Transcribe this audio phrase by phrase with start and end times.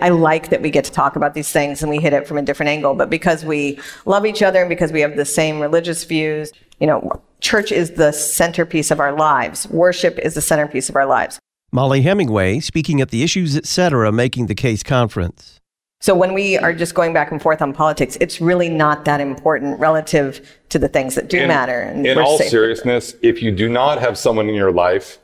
[0.00, 2.38] I like that we get to talk about these things and we hit it from
[2.38, 5.60] a different angle, but because we love each other and because we have the same
[5.60, 9.68] religious views, you know, church is the centerpiece of our lives.
[9.68, 11.38] Worship is the centerpiece of our lives.
[11.72, 14.10] Mollie Hemingway speaking at the Issues Etc.
[14.10, 15.60] Making the Case conference.
[16.02, 19.20] So when we are just going back and forth on politics, it's really not that
[19.20, 21.78] important relative to the things that do in, matter.
[21.80, 22.48] And in all safe.
[22.48, 25.18] seriousness, if you do not have someone in your life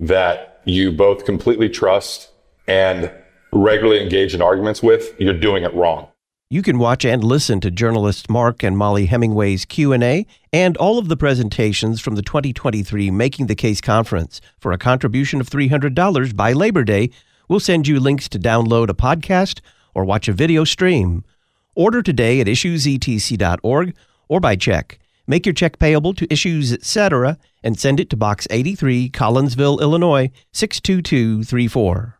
[0.00, 2.30] that you both completely trust
[2.66, 3.12] and
[3.52, 6.08] regularly engage in arguments with, you're doing it wrong.
[6.52, 11.08] You can watch and listen to journalists Mark and Mollie Hemingway's Q&A and all of
[11.08, 14.40] the presentations from the 2023 Making the Case conference.
[14.60, 17.08] For a contribution of $300 by Labor Day,
[17.48, 19.60] we'll send you links to download a podcast
[19.94, 21.24] or watch a video stream.
[21.74, 23.94] Order today at issuesetc.org
[24.28, 24.98] or by check.
[25.26, 27.38] Make your check payable to Issues Etc.
[27.62, 32.18] and send it to Box 83, Collinsville, Illinois 62234.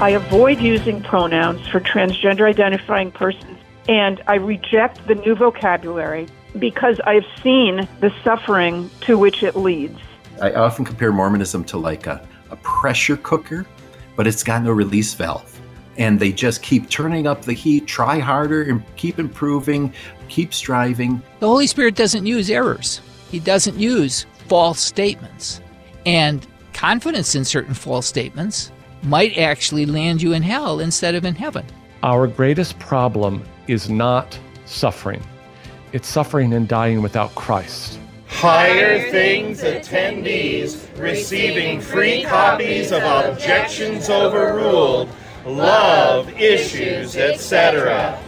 [0.00, 6.26] I avoid using pronouns for transgender identifying persons, and I reject the new vocabulary
[6.58, 9.98] because I've seen the suffering to which it leads.
[10.40, 13.66] I often compare Mormonism to like a, a pressure cooker,
[14.16, 15.60] but it's got no release valve.
[15.98, 19.92] And they just keep turning up the heat, try harder, and keep improving,
[20.30, 21.20] keep striving.
[21.40, 25.60] The Holy Spirit doesn't use errors, He doesn't use false statements.
[26.06, 31.34] And confidence in certain false statements might actually land you in hell instead of in
[31.34, 31.64] heaven.
[32.02, 35.22] Our greatest problem is not suffering,
[35.92, 37.98] it's suffering and dying without Christ.
[38.26, 45.08] Higher Things attendees receiving free copies of Objections Overruled,
[45.44, 48.18] Love Issues, etc.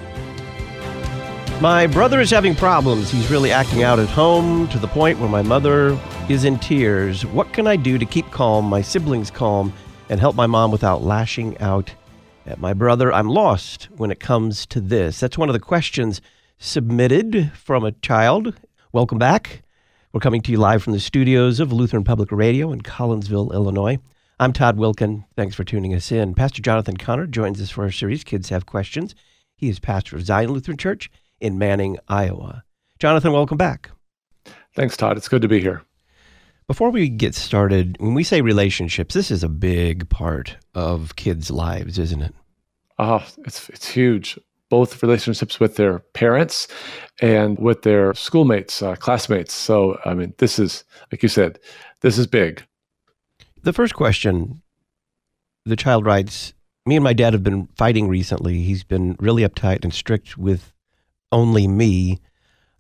[1.61, 3.11] My brother is having problems.
[3.11, 5.97] He's really acting out at home to the point where my mother
[6.29, 7.25] is in tears.
[7.25, 9.73] What can I do to keep calm, my siblings calm,
[10.13, 11.95] and help my mom without lashing out
[12.45, 13.11] at my brother.
[13.11, 15.19] I'm lost when it comes to this.
[15.19, 16.21] That's one of the questions
[16.59, 18.61] submitted from a child.
[18.93, 19.63] Welcome back.
[20.13, 24.01] We're coming to you live from the studios of Lutheran Public Radio in Collinsville, Illinois.
[24.39, 25.25] I'm Todd Wilken.
[25.35, 26.35] Thanks for tuning us in.
[26.35, 29.15] Pastor Jonathan Conner joins us for our series, Kids Have Questions.
[29.57, 32.65] He is pastor of Zion Lutheran Church in Manning, Iowa.
[32.99, 33.89] Jonathan, welcome back.
[34.77, 35.17] Thanks, Todd.
[35.17, 35.85] It's good to be here.
[36.73, 41.51] Before we get started, when we say relationships, this is a big part of kids'
[41.51, 42.35] lives, isn't it?
[42.99, 44.39] Oh, it's it's huge.
[44.71, 46.69] Both relationships with their parents
[47.21, 49.53] and with their schoolmates, uh, classmates.
[49.53, 51.59] So, I mean, this is like you said,
[52.01, 52.65] this is big.
[53.63, 54.63] The first question,
[55.67, 56.55] the child writes,
[56.87, 58.63] "Me and my dad have been fighting recently.
[58.63, 60.73] He's been really uptight and strict with
[61.31, 62.19] only me."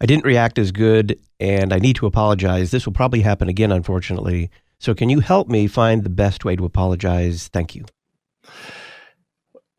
[0.02, 2.72] I didn't react as good and I need to apologize.
[2.72, 4.50] This will probably happen again, unfortunately.
[4.80, 7.46] So, can you help me find the best way to apologize?
[7.48, 7.84] Thank you.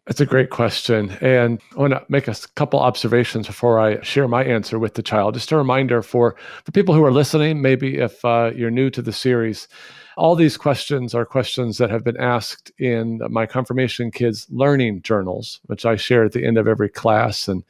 [0.08, 1.12] That's a great question.
[1.22, 5.04] And I want to make a couple observations before I share my answer with the
[5.04, 5.34] child.
[5.34, 9.02] Just a reminder for, for people who are listening, maybe if uh, you're new to
[9.02, 9.68] the series,
[10.16, 15.60] all these questions are questions that have been asked in my confirmation kids learning journals,
[15.66, 17.48] which I share at the end of every class.
[17.48, 17.64] And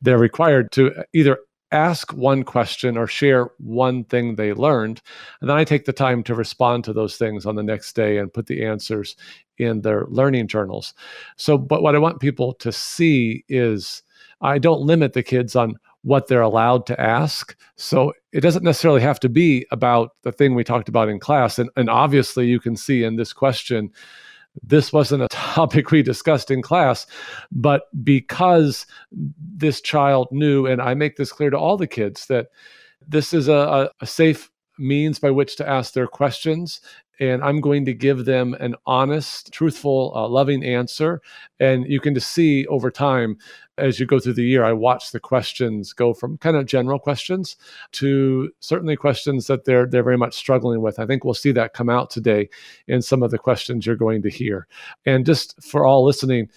[0.00, 1.38] they're required to either
[1.72, 5.00] ask one question or share one thing they learned.
[5.40, 8.18] And then I take the time to respond to those things on the next day
[8.18, 9.16] and put the answers
[9.58, 10.94] in their learning journals.
[11.36, 14.02] So, but what I want people to see is
[14.40, 17.56] I don't limit the kids on what they're allowed to ask.
[17.76, 21.58] So it doesn't necessarily have to be about the thing we talked about in class.
[21.58, 23.92] And, and obviously, you can see in this question
[24.62, 27.06] this wasn't a topic we discussed in class,
[27.50, 32.48] but because this child knew, and I make this clear to all the kids, that
[33.06, 36.80] this is a, a safe means by which to ask their questions
[37.20, 41.20] and I'm going to give them an honest, truthful, uh, loving answer.
[41.60, 43.36] And you can just see over time
[43.78, 46.98] as you go through the year, I watch the questions go from kind of general
[46.98, 47.56] questions
[47.92, 50.98] to certainly questions that they're they're very much struggling with.
[50.98, 52.48] I think we'll see that come out today
[52.86, 54.66] in some of the questions you're going to hear.
[55.06, 56.48] And just for all listening,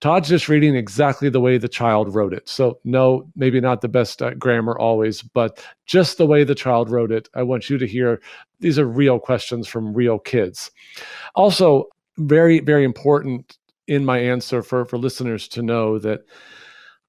[0.00, 2.48] Todd's just reading exactly the way the child wrote it.
[2.48, 6.90] So, no, maybe not the best uh, grammar always, but just the way the child
[6.90, 7.28] wrote it.
[7.34, 8.20] I want you to hear
[8.60, 10.70] these are real questions from real kids.
[11.34, 11.86] Also,
[12.16, 13.58] very, very important
[13.88, 16.20] in my answer for, for listeners to know that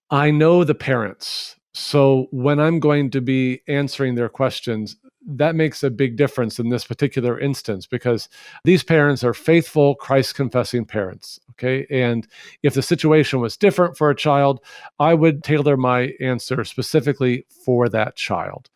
[0.09, 1.55] I know the parents.
[1.73, 4.97] So, when I'm going to be answering their questions,
[5.27, 8.27] that makes a big difference in this particular instance because
[8.63, 11.39] these parents are faithful, Christ confessing parents.
[11.51, 11.85] Okay.
[11.91, 12.27] And
[12.63, 14.61] if the situation was different for a child,
[14.99, 18.69] I would tailor my answer specifically for that child.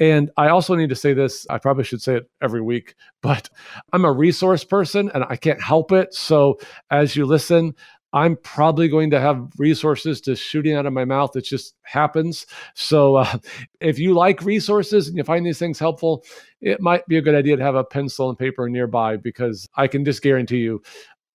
[0.00, 3.48] And I also need to say this, I probably should say it every week, but
[3.92, 6.14] I'm a resource person and I can't help it.
[6.14, 6.58] So
[6.90, 7.74] as you listen,
[8.12, 11.36] I'm probably going to have resources to shooting out of my mouth.
[11.36, 12.46] It just happens.
[12.74, 13.38] So, uh,
[13.80, 16.24] if you like resources and you find these things helpful,
[16.60, 19.88] it might be a good idea to have a pencil and paper nearby because I
[19.88, 20.82] can just guarantee you,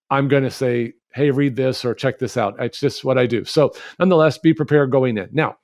[0.10, 2.56] I'm going to say, hey, read this or check this out.
[2.60, 3.46] It's just what I do.
[3.46, 5.30] So, nonetheless, be prepared going in.
[5.32, 5.58] Now,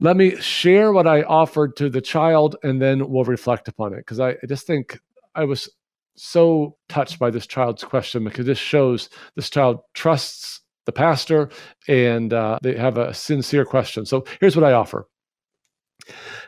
[0.00, 3.98] let me share what I offered to the child and then we'll reflect upon it
[3.98, 4.98] because I, I just think
[5.36, 5.70] I was
[6.16, 11.48] so touched by this child's question because this shows this child trusts the pastor
[11.88, 14.04] and uh, they have a sincere question.
[14.04, 15.06] So here's what I offer.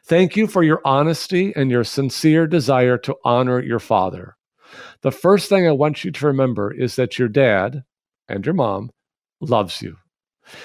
[0.04, 4.36] Thank you for your honesty and your sincere desire to honor your father.
[5.02, 7.84] The first thing I want you to remember is that your dad
[8.28, 8.90] and your mom
[9.40, 9.96] loves you.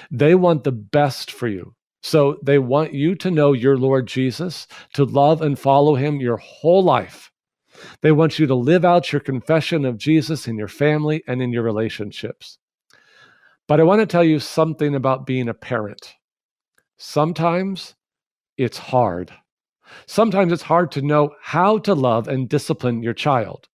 [0.10, 1.76] They want the best for you.
[2.02, 6.38] So they want you to know your Lord Jesus, to love and follow him your
[6.38, 7.30] whole life
[8.02, 11.52] they want you to live out your confession of Jesus in your family and in
[11.52, 12.58] your relationships.
[13.68, 16.16] But I want to tell you something about being a parent.
[16.98, 17.96] Sometimes
[18.58, 19.32] it's hard.
[20.08, 23.68] Sometimes it's hard to know how to love and discipline your child.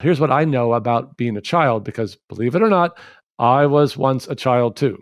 [0.00, 2.98] Here's what I know about being a child because, believe it or not,
[3.38, 4.98] I was once a child too.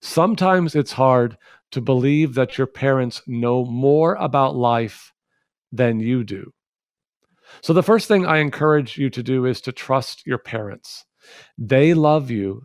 [0.00, 1.36] Sometimes it's hard
[1.72, 5.12] to believe that your parents know more about life
[5.72, 6.52] than you do.
[7.62, 11.04] So, the first thing I encourage you to do is to trust your parents.
[11.58, 12.62] They love you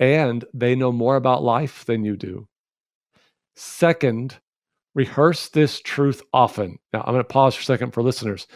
[0.00, 2.48] and they know more about life than you do.
[3.56, 4.38] Second,
[4.94, 6.78] rehearse this truth often.
[6.92, 8.46] Now, I'm going to pause for a second for listeners.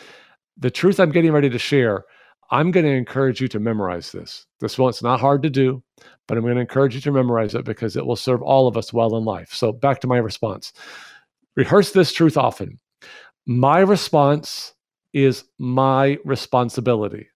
[0.57, 2.05] The truth I'm getting ready to share,
[2.51, 4.47] I'm going to encourage you to memorize this.
[4.61, 5.83] This one's not hard to do,
[6.29, 8.77] but I'm going to encourage you to memorize it because it will serve all of
[8.77, 9.53] us well in life.
[9.53, 10.73] So, back to my response
[11.57, 12.79] rehearse this truth often.
[13.47, 14.73] My response
[15.13, 17.29] is my responsibility.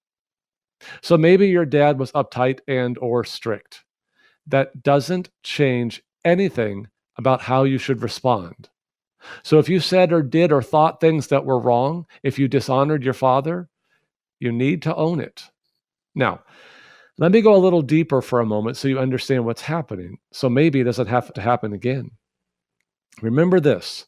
[1.02, 3.84] So maybe your dad was uptight and or strict.
[4.46, 8.68] That doesn't change anything about how you should respond.
[9.42, 13.02] So if you said or did or thought things that were wrong, if you dishonored
[13.02, 13.68] your father,
[14.38, 15.44] you need to own it.
[16.14, 16.42] Now,
[17.18, 20.18] let me go a little deeper for a moment so you understand what's happening.
[20.32, 22.10] So maybe it doesn't have to happen again.
[23.22, 24.06] Remember this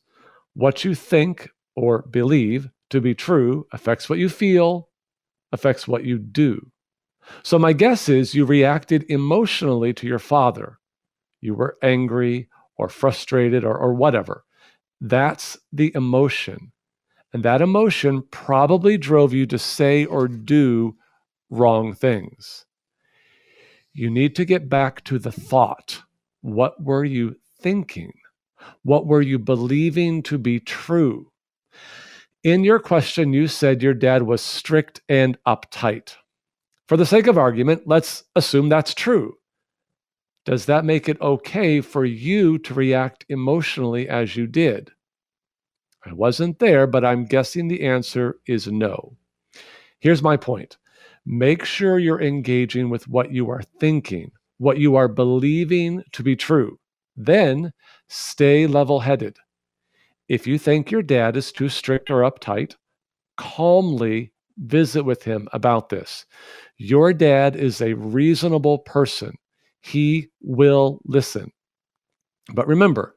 [0.55, 4.89] what you think or believe to be true affects what you feel,
[5.53, 6.71] affects what you do.
[7.43, 10.79] So, my guess is you reacted emotionally to your father.
[11.41, 14.45] You were angry or frustrated or, or whatever.
[15.01, 16.73] That's the emotion.
[17.33, 20.97] And that emotion probably drove you to say or do
[21.51, 22.65] wrong things.
[23.93, 26.03] You need to get back to the thought.
[26.41, 28.13] What were you thinking?
[28.83, 31.31] What were you believing to be true?
[32.45, 36.15] In your question, you said your dad was strict and uptight.
[36.87, 39.35] For the sake of argument, let's assume that's true.
[40.45, 44.93] Does that make it okay for you to react emotionally as you did?
[46.07, 49.17] I wasn't there, but I'm guessing the answer is no.
[49.99, 50.79] Here's my point
[51.27, 56.37] make sure you're engaging with what you are thinking, what you are believing to be
[56.37, 56.79] true.
[57.17, 57.73] Then
[58.07, 59.37] stay level headed.
[60.29, 62.75] If you think your dad is too strict or uptight,
[63.37, 66.27] calmly visit with him about this.
[66.77, 69.35] Your dad is a reasonable person.
[69.81, 71.53] He will listen.
[72.53, 73.17] But remember,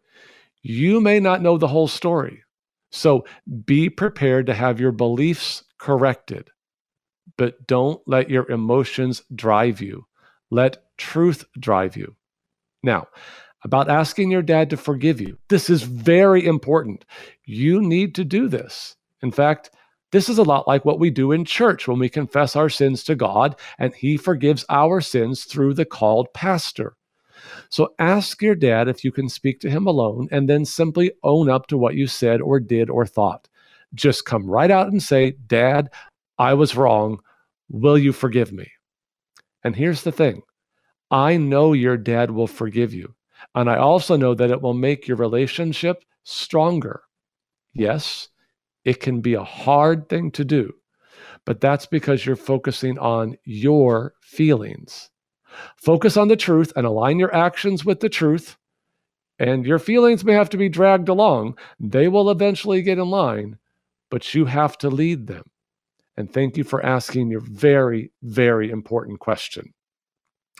[0.61, 2.43] you may not know the whole story.
[2.91, 3.25] So
[3.65, 6.49] be prepared to have your beliefs corrected.
[7.37, 10.05] But don't let your emotions drive you.
[10.49, 12.15] Let truth drive you.
[12.83, 13.07] Now,
[13.63, 15.37] about asking your dad to forgive you.
[15.49, 17.05] This is very important.
[17.45, 18.95] You need to do this.
[19.21, 19.71] In fact,
[20.11, 23.03] this is a lot like what we do in church when we confess our sins
[23.05, 26.95] to God and He forgives our sins through the called pastor.
[27.69, 31.49] So ask your dad if you can speak to him alone and then simply own
[31.49, 33.47] up to what you said or did or thought.
[33.93, 35.89] Just come right out and say, Dad,
[36.37, 37.19] I was wrong.
[37.69, 38.71] Will you forgive me?
[39.63, 40.43] And here's the thing
[41.09, 43.13] I know your dad will forgive you.
[43.55, 47.01] And I also know that it will make your relationship stronger.
[47.73, 48.29] Yes,
[48.83, 50.73] it can be a hard thing to do,
[51.45, 55.09] but that's because you're focusing on your feelings.
[55.77, 58.57] Focus on the truth and align your actions with the truth.
[59.37, 61.57] And your feelings may have to be dragged along.
[61.79, 63.57] They will eventually get in line,
[64.09, 65.43] but you have to lead them.
[66.15, 69.73] And thank you for asking your very, very important question.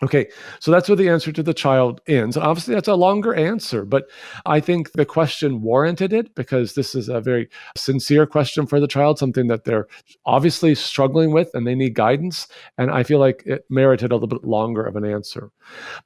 [0.03, 0.29] Okay,
[0.60, 2.36] so that's where the answer to the child ends.
[2.36, 4.10] Obviously, that's a longer answer, but
[4.48, 8.88] I think the question warranted it because this is a very sincere question for the
[8.88, 9.88] child, something that they're
[10.25, 12.48] obviously struggling with and they need guidance.
[12.79, 15.51] And I feel like it merited a little bit longer of an answer.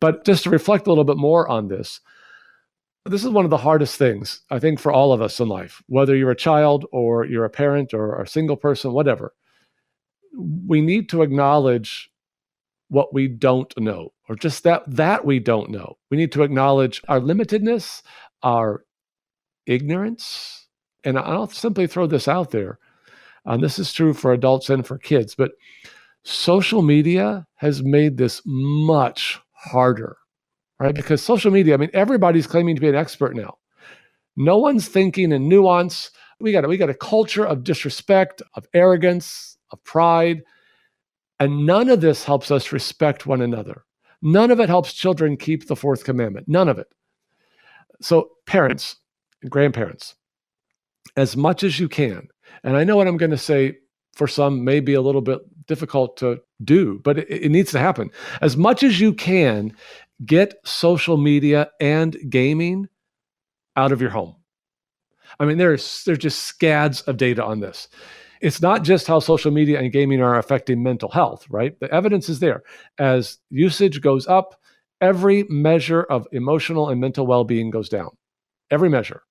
[0.02, 2.02] But just to reflect a little bit more on this,
[3.06, 5.82] this is one of the hardest things, I think, for all of us in life,
[5.88, 9.34] whether you're a child or you're a parent or a single person, whatever.
[10.38, 12.12] We need to acknowledge
[12.90, 15.98] what we don't know or just that that we don't know.
[16.10, 18.02] We need to acknowledge our limitedness
[18.44, 18.86] our
[19.66, 20.68] ignorance
[21.04, 22.78] and i'll simply throw this out there
[23.46, 25.52] and this is true for adults and for kids but
[26.24, 30.18] social media has made this much harder
[30.80, 30.96] right?
[30.96, 33.58] Because social media i mean everybody's claiming to be an expert now.
[34.36, 36.12] No one's thinking in nuance.
[36.40, 40.44] We got we got a culture of disrespect of arrogance of pride
[41.40, 43.84] and none of this helps us respect one another.
[44.22, 46.48] None of it helps children keep the fourth commandment.
[46.48, 46.88] None of it.
[48.02, 48.98] So, parents,
[49.50, 50.16] grandparents,
[51.16, 52.28] as much as you can,
[52.64, 53.78] and I know what I'm going to say
[54.14, 57.80] for some may be a little bit difficult to do, but it, it needs to
[57.80, 58.10] happen.
[58.42, 59.74] As much as you can,
[60.26, 62.88] get social media and gaming
[63.76, 64.36] out of your home.
[65.40, 67.90] I mean, there's there's just scads of data on this
[68.42, 71.80] it's not just how social media and gaming are affecting mental health, right?
[71.80, 72.64] The evidence is there.
[72.98, 74.56] As usage goes up,
[75.02, 78.10] every measure of emotional and mental well being goes down.
[78.72, 79.22] Every measure.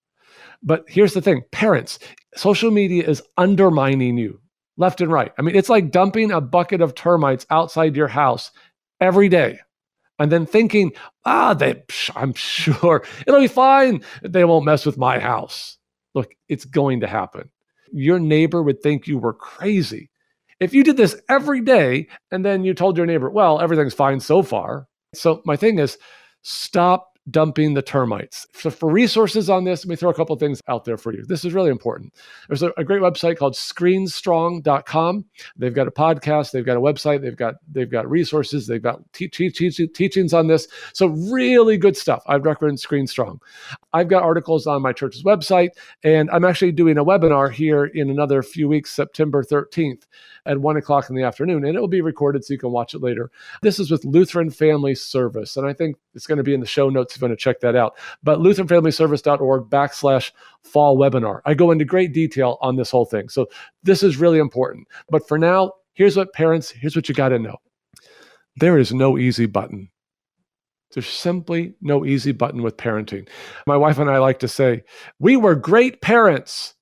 [0.62, 1.98] But here's the thing parents,
[2.36, 4.40] social media is undermining you
[4.76, 5.32] left and right.
[5.38, 8.50] I mean, it's like dumping a bucket of termites outside your house
[9.00, 9.60] every day
[10.18, 10.92] and then thinking,
[11.24, 11.82] ah, they,
[12.14, 14.02] I'm sure it'll be fine.
[14.22, 15.78] They won't mess with my house.
[16.14, 17.50] Look, it's going to happen
[17.94, 20.10] your neighbor would think you were crazy.
[20.60, 24.20] If you did this every day and then you told your neighbor, well, everything's fine
[24.20, 24.88] so far.
[25.14, 25.96] So, my thing is
[26.42, 28.46] stop dumping the termites.
[28.54, 31.24] So for resources on this, let me throw a couple things out there for you.
[31.26, 32.12] This is really important.
[32.48, 35.24] There's a, a, great website called screenstrong.com.
[35.56, 39.00] They've got a podcast, they've got a website, they've got they've got resources, they've got
[39.12, 40.68] te- te- te- teachings on this.
[40.92, 42.22] So really good stuff.
[42.26, 43.40] I'd recommend Screen Strong.
[43.92, 45.70] I've got articles on my church's website,
[46.02, 50.02] and I'm actually doing a webinar here in another few weeks, September 13th
[50.46, 52.94] at one o'clock in the afternoon, and it will be recorded so you can watch
[52.94, 53.30] it later.
[53.62, 56.66] This is with Lutheran Family Service, and I think it's going to be in the
[56.66, 57.96] show notes if you want to check that out.
[58.22, 61.40] But LutheranFamilyService.org backslash fall webinar.
[61.44, 63.28] I go into great detail on this whole thing.
[63.28, 63.46] So
[63.82, 64.88] this is really important.
[65.08, 67.56] But for now, here's what parents, here's what you got to know.
[68.56, 69.90] There is no easy button.
[70.92, 73.28] There's simply no easy button with parenting.
[73.66, 74.84] My wife and I like to say,
[75.18, 76.74] we were great parents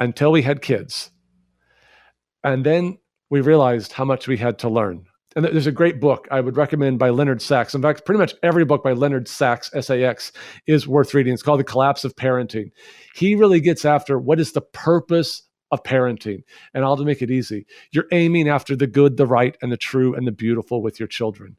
[0.00, 1.10] until we had kids.
[2.42, 2.98] And then
[3.30, 5.06] we realized how much we had to learn.
[5.36, 7.74] And there's a great book I would recommend by Leonard Sax.
[7.74, 10.32] In fact, pretty much every book by Leonard Sax, S A X,
[10.66, 11.34] is worth reading.
[11.34, 12.70] It's called The Collapse of Parenting.
[13.14, 16.44] He really gets after what is the purpose of parenting.
[16.74, 17.66] And I'll make it easy.
[17.90, 21.08] You're aiming after the good, the right, and the true, and the beautiful with your
[21.08, 21.56] children.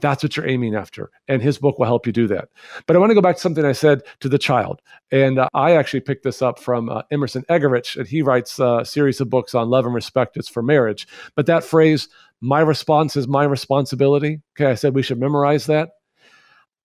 [0.00, 1.10] That's what you're aiming after.
[1.26, 2.50] And his book will help you do that.
[2.86, 4.80] But I want to go back to something I said to the child.
[5.10, 8.84] And uh, I actually picked this up from uh, Emerson Eggerichs, and he writes a
[8.84, 10.36] series of books on love and respect.
[10.36, 11.08] It's for marriage.
[11.34, 12.08] But that phrase,
[12.40, 14.40] my response is my responsibility.
[14.56, 15.90] Okay, I said we should memorize that.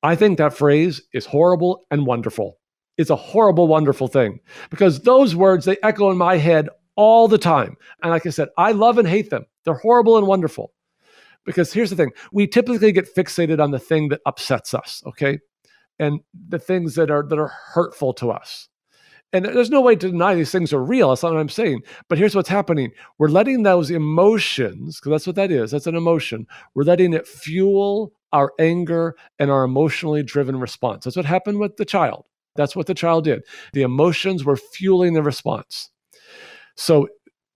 [0.01, 2.57] I think that phrase is horrible and wonderful.
[2.98, 7.38] It's a horrible, wonderful thing because those words, they echo in my head all the
[7.38, 7.75] time.
[8.01, 9.45] And like I said, I love and hate them.
[9.65, 10.74] They're horrible and wonderful.
[11.45, 15.39] Because here's the thing we typically get fixated on the thing that upsets us, okay?
[16.00, 18.69] And the things that are that are hurtful to us.
[19.33, 21.09] And there's no way to deny these things are real.
[21.09, 21.81] That's not what I'm saying.
[22.07, 22.91] But here's what's happening.
[23.17, 27.27] We're letting those emotions, because that's what that is, that's an emotion, we're letting it
[27.27, 31.03] fuel our anger and our emotionally driven response.
[31.03, 32.27] That's what happened with the child.
[32.55, 33.43] That's what the child did.
[33.73, 35.89] The emotions were fueling the response.
[36.75, 37.07] So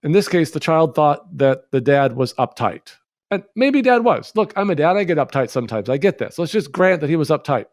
[0.02, 2.94] in this case, the child thought that the dad was uptight.
[3.30, 4.32] And maybe dad was.
[4.34, 4.96] Look, I'm a dad.
[4.96, 5.88] I get uptight sometimes.
[5.88, 6.38] I get this.
[6.38, 7.66] Let's just grant that he was uptight.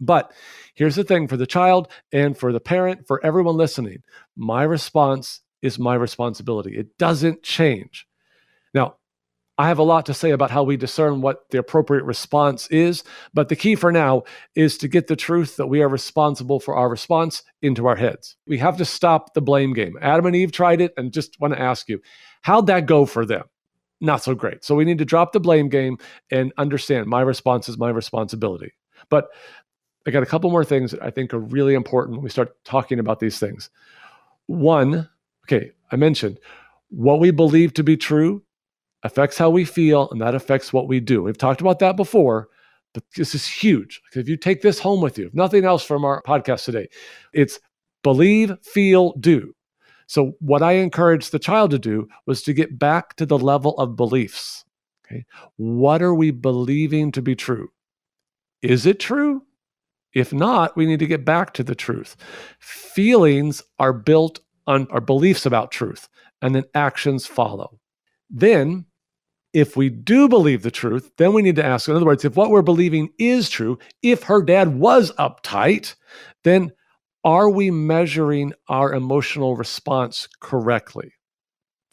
[0.00, 0.32] But
[0.74, 4.02] here's the thing for the child and for the parent, for everyone listening
[4.36, 6.76] my response is my responsibility.
[6.76, 8.06] It doesn't change.
[8.74, 8.96] Now,
[9.56, 13.04] I have a lot to say about how we discern what the appropriate response is,
[13.32, 14.24] but the key for now
[14.56, 18.36] is to get the truth that we are responsible for our response into our heads.
[18.48, 19.96] We have to stop the blame game.
[20.00, 22.00] Adam and Eve tried it, and just want to ask you,
[22.42, 23.44] how'd that go for them?
[24.00, 24.64] Not so great.
[24.64, 25.98] So we need to drop the blame game
[26.32, 28.72] and understand my response is my responsibility.
[29.08, 29.28] But
[30.06, 32.62] I got a couple more things that I think are really important when we start
[32.64, 33.70] talking about these things.
[34.46, 35.08] One,
[35.44, 36.40] Okay, I mentioned
[36.88, 38.42] what we believe to be true
[39.02, 41.22] affects how we feel, and that affects what we do.
[41.22, 42.48] We've talked about that before,
[42.94, 44.00] but this is huge.
[44.14, 46.88] If you take this home with you, if nothing else from our podcast today,
[47.32, 47.60] it's
[48.02, 49.54] believe, feel, do.
[50.06, 53.76] So, what I encouraged the child to do was to get back to the level
[53.78, 54.64] of beliefs.
[55.04, 55.24] Okay.
[55.56, 57.68] What are we believing to be true?
[58.62, 59.42] Is it true?
[60.14, 62.16] If not, we need to get back to the truth.
[62.60, 66.08] Feelings are built on our beliefs about truth,
[66.40, 67.80] and then actions follow.
[68.30, 68.86] Then,
[69.52, 72.36] if we do believe the truth, then we need to ask, in other words, if
[72.36, 75.94] what we're believing is true, if her dad was uptight,
[76.44, 76.72] then
[77.24, 81.12] are we measuring our emotional response correctly?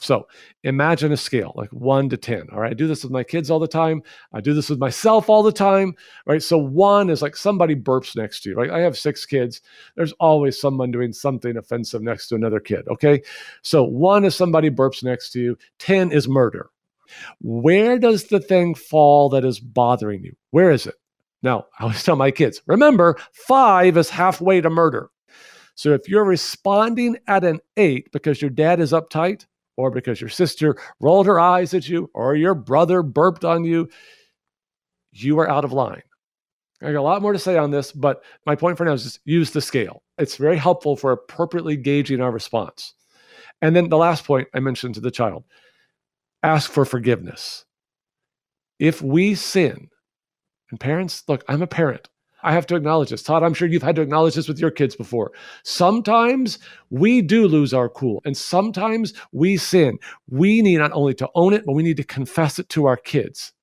[0.01, 0.27] So
[0.63, 2.47] imagine a scale like one to 10.
[2.51, 2.71] All right.
[2.71, 4.01] I do this with my kids all the time.
[4.33, 5.93] I do this with myself all the time.
[6.25, 6.41] Right.
[6.41, 8.55] So one is like somebody burps next to you.
[8.55, 8.71] Right.
[8.71, 9.61] I have six kids.
[9.95, 12.87] There's always someone doing something offensive next to another kid.
[12.87, 13.21] Okay.
[13.61, 15.57] So one is somebody burps next to you.
[15.77, 16.71] 10 is murder.
[17.41, 20.35] Where does the thing fall that is bothering you?
[20.49, 20.95] Where is it?
[21.43, 25.11] Now, I always tell my kids remember, five is halfway to murder.
[25.75, 29.45] So if you're responding at an eight because your dad is uptight,
[29.81, 33.89] or because your sister rolled her eyes at you, or your brother burped on you,
[35.11, 36.03] you are out of line.
[36.81, 39.03] I got a lot more to say on this, but my point for now is
[39.03, 40.01] just use the scale.
[40.17, 42.93] It's very helpful for appropriately gauging our response.
[43.61, 45.43] And then the last point I mentioned to the child
[46.43, 47.65] ask for forgiveness.
[48.79, 49.89] If we sin,
[50.71, 52.09] and parents, look, I'm a parent.
[52.43, 53.23] I have to acknowledge this.
[53.23, 55.31] Todd, I'm sure you've had to acknowledge this with your kids before.
[55.63, 59.99] Sometimes we do lose our cool, and sometimes we sin.
[60.29, 62.97] We need not only to own it, but we need to confess it to our
[62.97, 63.53] kids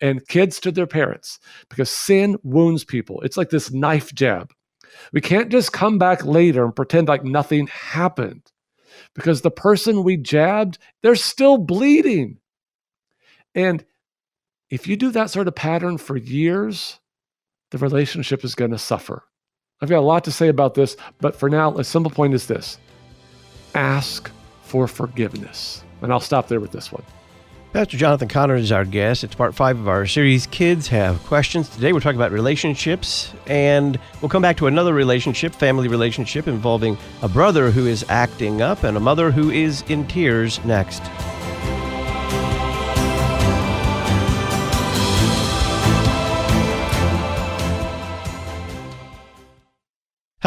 [0.00, 3.20] and kids to their parents because sin wounds people.
[3.22, 4.52] It's like this knife jab.
[5.12, 8.50] We can't just come back later and pretend like nothing happened
[9.14, 12.38] because the person we jabbed, they're still bleeding.
[13.54, 13.84] And
[14.70, 16.98] if you do that sort of pattern for years,
[17.70, 19.24] the relationship is going to suffer.
[19.80, 22.46] I've got a lot to say about this, but for now, a simple point is
[22.46, 22.78] this
[23.74, 24.30] ask
[24.62, 25.84] for forgiveness.
[26.02, 27.02] And I'll stop there with this one.
[27.72, 29.22] Pastor Jonathan Conner is our guest.
[29.22, 31.68] It's part five of our series, Kids Have Questions.
[31.68, 36.96] Today we're talking about relationships, and we'll come back to another relationship, family relationship, involving
[37.20, 41.02] a brother who is acting up and a mother who is in tears next.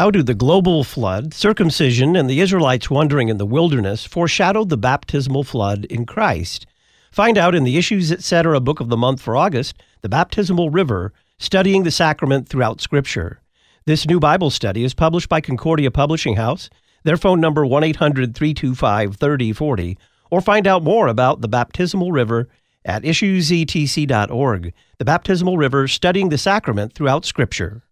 [0.00, 4.78] How do the global flood, circumcision, and the Israelites wandering in the wilderness foreshadow the
[4.78, 6.66] baptismal flood in Christ?
[7.12, 8.58] Find out in the Issues Etc.
[8.60, 13.42] book of the month for August, The Baptismal River, Studying the Sacrament Throughout Scripture.
[13.84, 16.70] This new Bible study is published by Concordia Publishing House.
[17.04, 19.98] Their phone number 1-800-325-3040
[20.30, 22.48] or find out more about the baptismal river
[22.86, 24.72] at issuesetc.org.
[24.96, 27.82] The baptismal river studying the sacrament throughout scripture.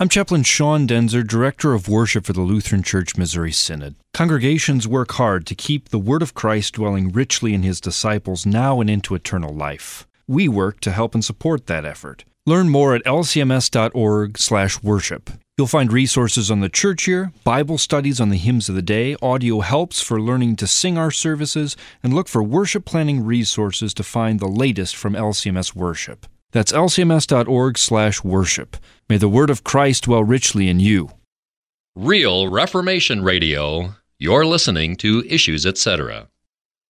[0.00, 3.96] I'm Chaplain Sean Daenzer, Director of Worship for the Lutheran Church Missouri Synod.
[4.14, 8.80] Congregations work hard to keep the Word of Christ dwelling richly in His disciples now
[8.80, 10.06] and into eternal life.
[10.28, 12.24] We work to help and support that effort.
[12.46, 15.30] Learn more at lcms.org/worship.
[15.58, 19.16] You'll find resources on the church year, Bible studies on the hymns of the day,
[19.20, 24.04] audio helps for learning to sing our services, and look for worship planning resources to
[24.04, 26.28] find the latest from LCMS worship.
[26.52, 28.76] That's lcms.org/worship.
[29.08, 31.10] May the word of Christ dwell richly in you.
[31.94, 33.94] Real Reformation Radio.
[34.18, 36.28] You're listening to Issues Etc.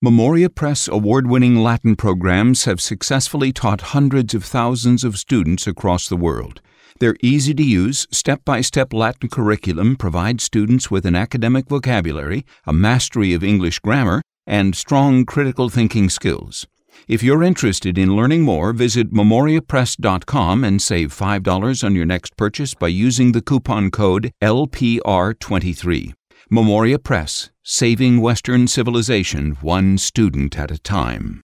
[0.01, 6.09] Memoria Press award winning Latin programs have successfully taught hundreds of thousands of students across
[6.09, 6.61] the world.
[7.01, 12.47] Their easy to use, step by step Latin curriculum provides students with an academic vocabulary,
[12.65, 16.67] a mastery of English grammar, and strong critical thinking skills.
[17.09, 22.75] If you're interested in learning more, visit memoriapress.com and save $5 on your next purchase
[22.75, 26.13] by using the coupon code LPR23.
[26.51, 31.41] Memoria Press, saving Western civilization one student at a time.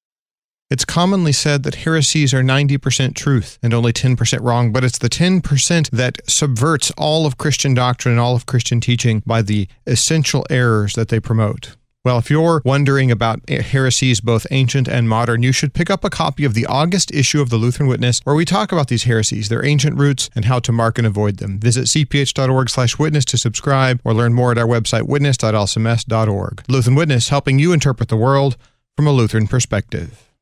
[0.68, 5.09] It's commonly said that heresies are 90% truth and only 10% wrong, but it's the
[5.09, 10.44] 10% that subverts all of Christian doctrine and all of Christian teaching by the essential
[10.50, 11.77] errors that they promote.
[12.04, 16.04] Well, if you're wondering about eh, heresies, both ancient and modern, you should pick up
[16.04, 19.04] a copy of the August issue of the Lutheran Witness, where we talk about these
[19.04, 21.58] heresies, their ancient roots, and how to mark and avoid them.
[21.58, 26.62] Visit cph.org/witness to subscribe, or learn more at our website witness.lcms.org.
[26.68, 28.58] Lutheran Witness, helping you interpret the world
[28.96, 30.34] from a Lutheran perspective.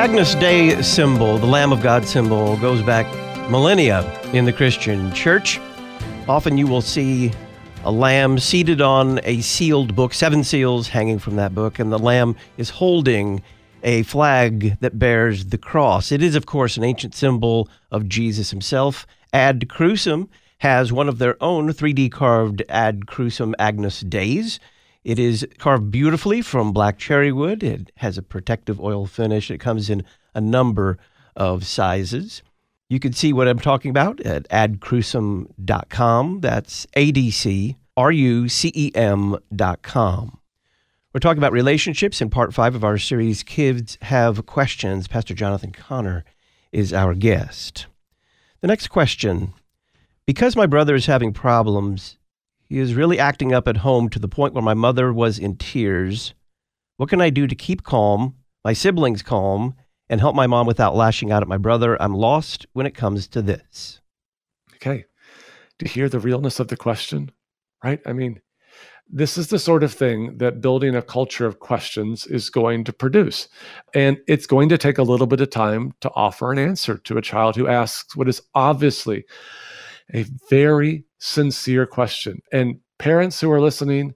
[0.00, 3.06] Agnus Dei symbol, the Lamb of God symbol, goes back
[3.50, 4.00] millennia
[4.32, 5.60] in the Christian church.
[6.26, 7.30] Often you will see
[7.84, 11.98] a lamb seated on a sealed book, seven seals hanging from that book, and the
[11.98, 13.42] lamb is holding
[13.82, 16.10] a flag that bears the cross.
[16.10, 19.06] It is, of course, an ancient symbol of Jesus himself.
[19.34, 24.60] Ad Crucem has one of their own 3D carved Ad Crucem Agnus Deis.
[25.02, 27.62] It is carved beautifully from black cherry wood.
[27.62, 29.50] It has a protective oil finish.
[29.50, 30.98] It comes in a number
[31.34, 32.42] of sizes.
[32.88, 36.40] You can see what I'm talking about at adcrucem.com.
[36.40, 40.38] That's A D C R U C E M.com.
[41.12, 45.08] We're talking about relationships in part five of our series, Kids Have Questions.
[45.08, 46.24] Pastor Jonathan Conner
[46.72, 47.86] is our guest.
[48.60, 49.54] The next question
[50.26, 52.18] Because my brother is having problems,
[52.70, 55.56] he is really acting up at home to the point where my mother was in
[55.56, 56.34] tears.
[56.98, 59.74] What can I do to keep calm, my siblings calm,
[60.08, 62.00] and help my mom without lashing out at my brother.
[62.00, 64.00] I'm lost when it comes to this.
[64.76, 65.04] Okay.
[65.80, 67.32] To hear the realness of the question,
[67.82, 68.00] right?
[68.06, 68.40] I mean,
[69.08, 72.92] this is the sort of thing that building a culture of questions is going to
[72.92, 73.48] produce.
[73.94, 77.18] And it's going to take a little bit of time to offer an answer to
[77.18, 79.24] a child who asks what is obviously
[80.14, 82.42] a very sincere question.
[82.50, 84.14] And parents who are listening,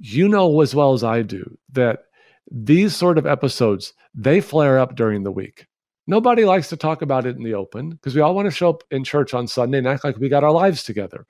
[0.00, 2.00] you know as well as I do that
[2.50, 5.66] these sort of episodes they flare up during the week.
[6.06, 8.68] Nobody likes to talk about it in the open because we all want to show
[8.68, 11.26] up in church on sunday and act like we got our lives together.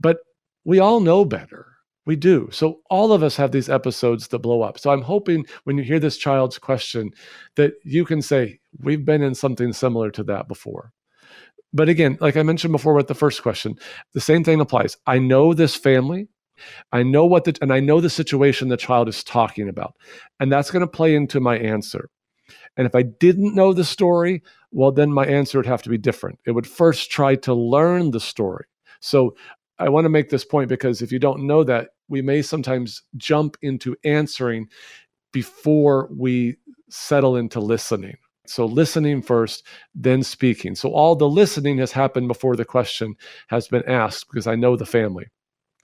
[0.00, 0.18] But
[0.64, 1.66] we all know better.
[2.06, 2.48] We do.
[2.50, 4.78] So all of us have these episodes that blow up.
[4.78, 7.12] So i'm hoping when you hear this child's question
[7.56, 10.92] that you can say we've been in something similar to that before
[11.72, 13.76] but again like i mentioned before with the first question
[14.14, 16.28] the same thing applies i know this family
[16.92, 19.94] I know what the and I know the situation the child is talking about.
[20.38, 22.10] And that's going to play into my answer.
[22.76, 25.98] And if I didn't know the story, well then my answer would have to be
[25.98, 26.38] different.
[26.46, 28.64] It would first try to learn the story.
[29.00, 29.36] So
[29.78, 33.02] I want to make this point because if you don't know that, we may sometimes
[33.16, 34.68] jump into answering
[35.32, 36.56] before we
[36.90, 38.16] settle into listening.
[38.50, 40.74] So listening first, then speaking.
[40.74, 43.14] So all the listening has happened before the question
[43.48, 45.26] has been asked because I know the family.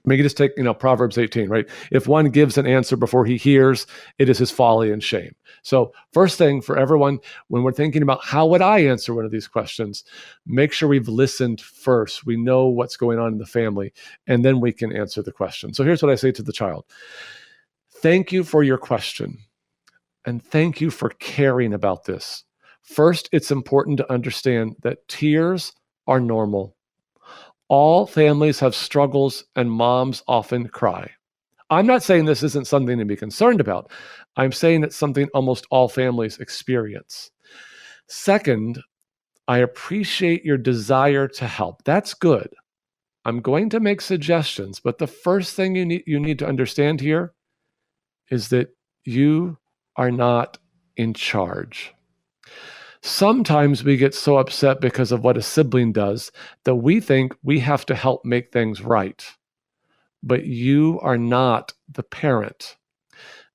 [0.05, 1.69] Maybe just take, you know, Proverbs 18, right?
[1.91, 5.35] If one gives an answer before he hears, it is his folly and shame.
[5.63, 9.33] So, first thing for everyone, when we're thinking about how would I answer one of
[9.33, 10.05] these questions,
[10.47, 12.25] make sure we've listened first.
[12.25, 13.93] We know what's going on in the family,
[14.29, 15.75] and then we can answer the question.
[15.75, 16.85] So, here's what I say to the child
[17.97, 19.39] Thank you for your question,
[20.25, 22.45] and thank you for caring about this.
[22.87, 25.73] First, it's important to understand that tears
[26.07, 26.77] are normal
[27.69, 31.11] all families have struggles and moms often cry.
[31.71, 33.91] I'm not saying this isn't something to be concerned about.
[34.37, 37.31] I'm saying it's something almost all families experience.
[38.07, 38.81] Second,
[39.49, 41.83] I appreciate your desire to help.
[41.85, 42.49] That's good.
[43.25, 47.01] I'm going to make suggestions, but the first thing you need you need to understand
[47.01, 47.35] here
[48.31, 48.69] is that
[49.05, 49.59] you
[49.97, 50.59] are not
[50.97, 51.96] in charge.
[53.07, 56.33] Sometimes we get so upset because of what a sibling does
[56.65, 59.25] that we think we have to help make things right.
[60.25, 62.77] But you are not the parent.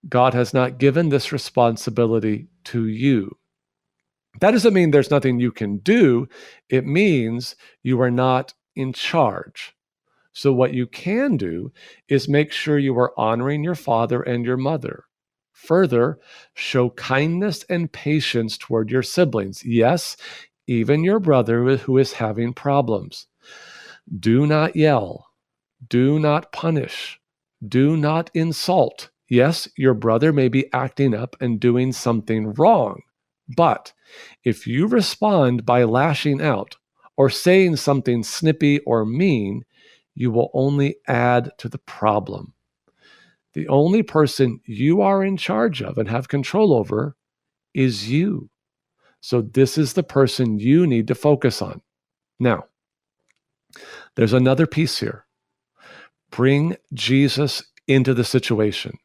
[0.08, 3.38] God has not given this responsibility to you.
[4.40, 6.30] That doesn't mean there's nothing you can do.
[6.70, 9.76] It means you are not in charge.
[10.32, 11.74] So, what you can do
[12.08, 15.04] is make sure you are honoring your father and your mother.
[15.66, 16.20] Further,
[16.56, 19.64] show kindness and patience toward your siblings.
[19.64, 20.18] Yes,
[20.66, 23.28] even your brother who is having problems.
[24.20, 25.28] Do not yell.
[25.88, 27.20] Do not punish.
[27.68, 29.12] Do not insult.
[29.30, 33.02] Yes, your brother may be acting up and doing something wrong.
[33.56, 33.94] But
[34.44, 36.76] if you respond by lashing out
[37.18, 39.64] or saying something snippy or mean,
[40.16, 42.54] you will only add to the problem.
[43.54, 47.16] The only person you are in charge of and have control over
[47.74, 48.50] is you.
[49.22, 51.82] So, this is the person you need to focus on.
[52.40, 52.66] Now,
[54.16, 55.26] there's another piece here.
[56.32, 58.98] Bring Jesus into the situation.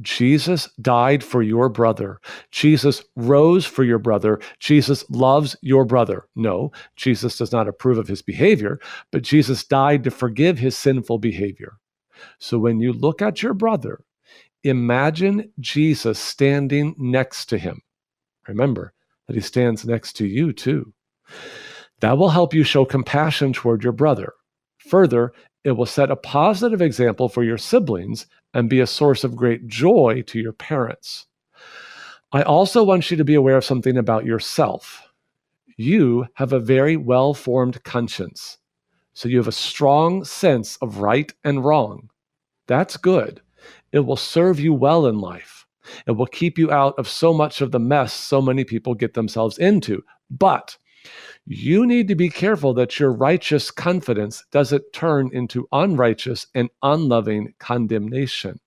[0.00, 2.20] Jesus died for your brother.
[2.52, 4.40] Jesus rose for your brother.
[4.60, 6.28] Jesus loves your brother.
[6.36, 8.78] No, Jesus does not approve of his behavior,
[9.10, 11.78] but Jesus died to forgive his sinful behavior.
[12.38, 14.00] So when you look at your brother,
[14.64, 17.82] imagine Jesus standing next to him.
[18.46, 18.92] Remember
[19.26, 20.92] that he stands next to you too.
[22.00, 24.32] That will help you show compassion toward your brother.
[24.78, 25.32] Further,
[25.64, 29.66] it will set a positive example for your siblings and be a source of great
[29.66, 31.26] joy to your parents.
[32.32, 35.02] I also want you to be aware of something about yourself.
[35.76, 38.58] You have a very well formed conscience.
[39.18, 42.08] So you have a strong sense of right and wrong.
[42.68, 43.42] That's good.
[43.90, 45.66] It will serve you well in life.
[46.06, 49.14] It will keep you out of so much of the mess so many people get
[49.14, 50.04] themselves into.
[50.30, 50.78] But
[51.46, 57.54] you need to be careful that your righteous confidence doesn't turn into unrighteous and unloving
[57.58, 58.60] condemnation.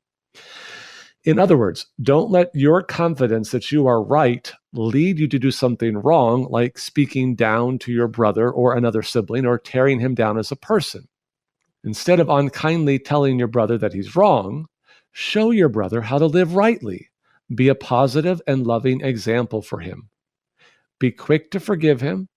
[1.23, 5.51] In other words, don't let your confidence that you are right lead you to do
[5.51, 10.39] something wrong, like speaking down to your brother or another sibling or tearing him down
[10.39, 11.07] as a person.
[11.83, 14.65] Instead of unkindly telling your brother that he's wrong,
[15.11, 17.09] show your brother how to live rightly.
[17.53, 20.09] Be a positive and loving example for him.
[20.99, 22.29] Be quick to forgive him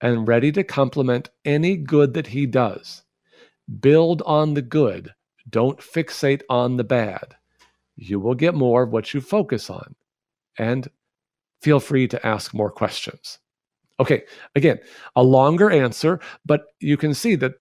[0.00, 3.02] and ready to compliment any good that he does.
[3.80, 5.12] Build on the good,
[5.48, 7.34] don't fixate on the bad
[7.98, 9.94] you will get more of what you focus on.
[10.56, 10.88] And
[11.60, 13.38] feel free to ask more questions.
[14.00, 14.22] Okay,
[14.54, 14.78] again,
[15.16, 17.54] a longer answer, but you can see that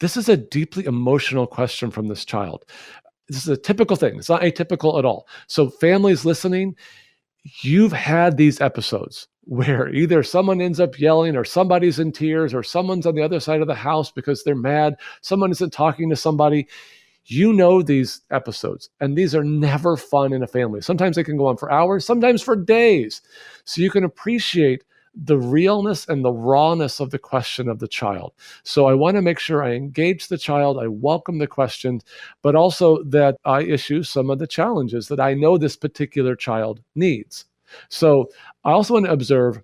[0.00, 2.64] this is a deeply emotional question from this child.
[3.28, 5.28] This is a typical thing, it's not atypical at all.
[5.46, 6.76] So, families listening,
[7.62, 12.64] you've had these episodes where either someone ends up yelling or somebody's in tears or
[12.64, 16.16] someone's on the other side of the house because they're mad, someone isn't talking to
[16.16, 16.66] somebody
[17.26, 20.80] you know these episodes, and these are never fun in a family.
[20.80, 23.20] Sometimes they can go on for hours, sometimes for days.
[23.64, 24.84] So you can appreciate
[25.16, 28.34] the realness and the rawness of the question of the child.
[28.64, 32.04] So I want to make sure I engage the child, I welcome the questions,
[32.42, 36.82] but also that I issue some of the challenges that I know this particular child
[36.94, 37.46] needs.
[37.88, 38.28] So
[38.64, 39.62] I also want to observe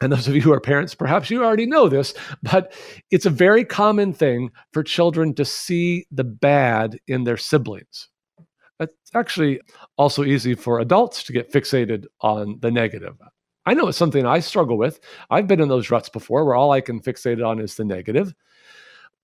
[0.00, 2.72] and those of you who are parents, perhaps you already know this, but
[3.10, 8.08] it's a very common thing for children to see the bad in their siblings.
[8.80, 9.60] It's actually
[9.96, 13.16] also easy for adults to get fixated on the negative.
[13.66, 15.00] I know it's something I struggle with.
[15.30, 18.32] I've been in those ruts before where all I can fixate on is the negative.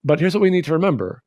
[0.03, 1.23] But here's what we need to remember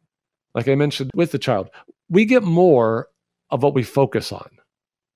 [0.54, 1.70] like I mentioned with the child,
[2.10, 3.10] we get more
[3.52, 4.50] of what we focus on.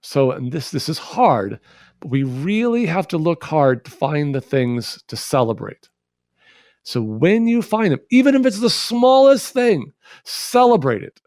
[0.01, 1.59] So and this this is hard,
[2.03, 5.89] we really have to look hard to find the things to celebrate.
[6.83, 11.21] So when you find them, even if it's the smallest thing, celebrate it.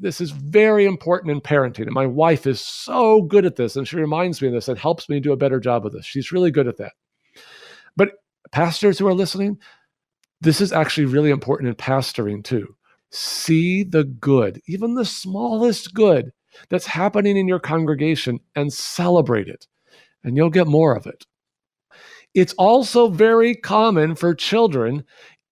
[0.00, 1.82] This is very important in parenting.
[1.82, 3.76] And my wife is so good at this.
[3.76, 6.06] And she reminds me of this and helps me do a better job of this.
[6.06, 6.92] She's really good at that.
[7.96, 8.12] But
[8.52, 9.58] pastors who are listening,
[10.40, 12.74] this is actually really important in pastoring too.
[13.10, 16.32] See the good, even the smallest good
[16.68, 19.66] that's happening in your congregation and celebrate it
[20.24, 21.24] and you'll get more of it.
[22.34, 25.04] It's also very common for children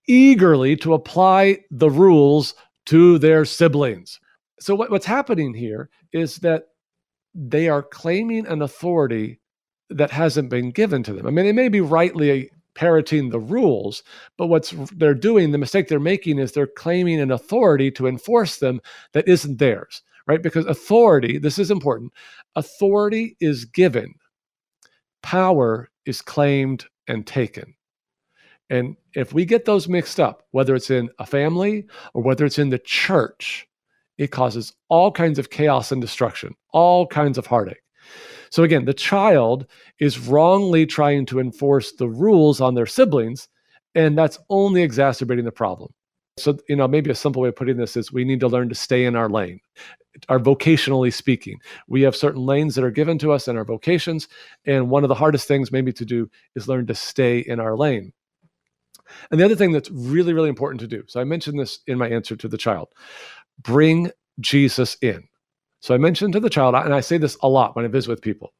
[0.09, 2.54] eagerly to apply the rules
[2.87, 4.18] to their siblings.
[4.59, 6.64] So, what, what's happening here is that
[7.35, 9.40] they are claiming an authority
[9.90, 11.26] that hasn't been given to them.
[11.26, 14.02] I mean, they may be rightly parroting the rules,
[14.37, 18.59] but what's they're doing, the mistake they're making is they're claiming an authority to enforce
[18.59, 18.80] them
[19.12, 20.42] that isn't theirs, right?
[20.42, 22.12] Because authority, this is important,
[22.56, 24.14] authority is given
[25.22, 27.74] power is claimed and taken.
[28.68, 32.59] And if we get those mixed up, whether it's in a family or whether it's
[32.59, 33.66] in the church,
[34.16, 37.83] it causes all kinds of chaos and destruction, all kinds of heartache.
[38.50, 39.66] So again, the child
[39.98, 43.48] is wrongly trying to enforce the rules on their siblings,
[43.94, 45.92] and that's only exacerbating the problem.
[46.42, 48.68] So, you know, maybe a simple way of putting this is we need to learn
[48.68, 49.61] to stay in our lane
[50.29, 51.61] our vocationally speaking.
[51.87, 54.29] We have certain lanes that are given to us in our vocations,
[54.66, 57.76] and one of the hardest things maybe to do is learn to stay in our
[57.76, 58.12] lane.
[59.31, 61.96] And the other thing that's really, really important to do, so I mentioned this in
[61.96, 62.88] my answer to the child
[63.62, 65.29] bring Jesus in.
[65.81, 68.11] So I mentioned to the child, and I say this a lot when I visit
[68.11, 68.53] with people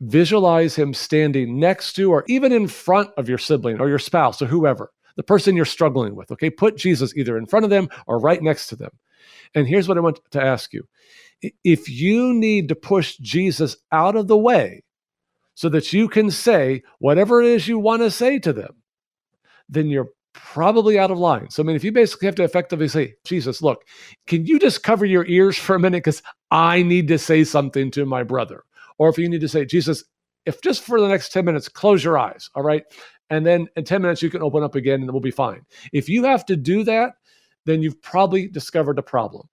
[0.00, 4.40] visualize him standing next to or even in front of your sibling or your spouse
[4.40, 6.30] or whoever, the person you're struggling with.
[6.30, 8.92] Okay, put Jesus either in front of them or right next to them.
[9.52, 10.88] And here's what I want to ask you
[11.62, 14.84] if you need to push Jesus out of the way
[15.54, 18.82] so that you can say whatever it is you want to say to them,
[19.68, 21.50] then you're probably out of line.
[21.50, 23.84] So, I mean, if you basically have to effectively say, Jesus, look,
[24.28, 25.98] can you just cover your ears for a minute?
[25.98, 28.62] Because I need to say something to my brother.
[28.98, 30.04] Or if you need to say, Jesus,
[30.46, 32.84] if just for the next 10 minutes, close your eyes, all right?
[33.30, 35.62] And then in 10 minutes, you can open up again and we'll be fine.
[35.92, 37.14] If you have to do that,
[37.66, 39.48] then you've probably discovered a problem.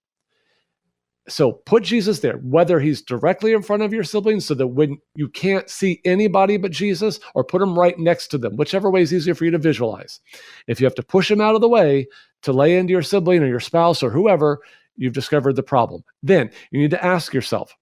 [1.27, 4.97] So put Jesus there, whether he's directly in front of your siblings so that when
[5.15, 9.01] you can't see anybody but Jesus, or put him right next to them, whichever way
[9.01, 10.19] is easier for you to visualize.
[10.67, 12.07] If you have to push him out of the way
[12.43, 14.59] to lay into your sibling or your spouse or whoever,
[14.97, 16.03] you've discovered the problem.
[16.21, 17.75] Then you need to ask yourself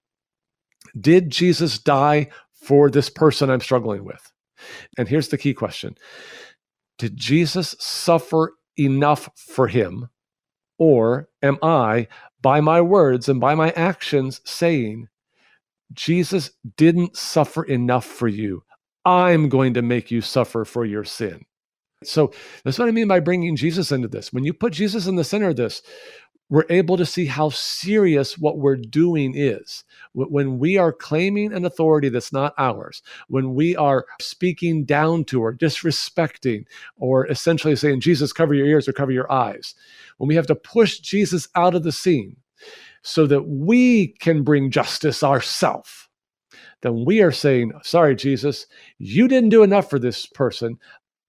[0.98, 4.32] Did Jesus die for this person I'm struggling with?
[4.98, 5.96] And here's the key question
[6.98, 10.08] Did Jesus suffer enough for him?
[10.76, 12.08] Or am I,
[12.42, 15.08] by my words and by my actions, saying,
[15.92, 18.64] Jesus didn't suffer enough for you.
[19.04, 21.44] I'm going to make you suffer for your sin.
[22.02, 22.32] So
[22.64, 24.32] that's what I mean by bringing Jesus into this.
[24.32, 25.82] When you put Jesus in the center of this,
[26.50, 29.84] we're able to see how serious what we're doing is.
[30.12, 35.42] When we are claiming an authority that's not ours, when we are speaking down to
[35.42, 36.64] or disrespecting,
[36.96, 39.74] or essentially saying, Jesus, cover your ears or cover your eyes,
[40.18, 42.36] when we have to push Jesus out of the scene
[43.02, 46.08] so that we can bring justice ourselves,
[46.82, 48.66] then we are saying, Sorry, Jesus,
[48.98, 50.78] you didn't do enough for this person.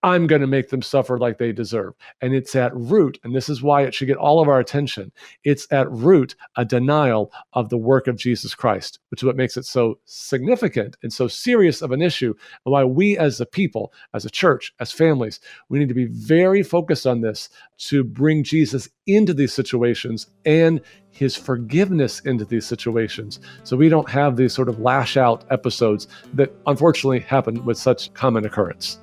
[0.06, 1.96] I'm going to make them suffer like they deserve.
[2.22, 5.12] And it's at root, and this is why it should get all of our attention.
[5.44, 9.58] It's at root a denial of the work of Jesus Christ, which is what makes
[9.58, 13.92] it so significant and so serious of an issue, and why we as a people,
[14.14, 15.40] as a church, as families,
[15.70, 20.82] we need to be very focused on this to bring Jesus into these situations and
[21.10, 26.08] his forgiveness into these situations so we don't have these sort of lash out episodes
[26.36, 29.00] that unfortunately happen with such common occurrence.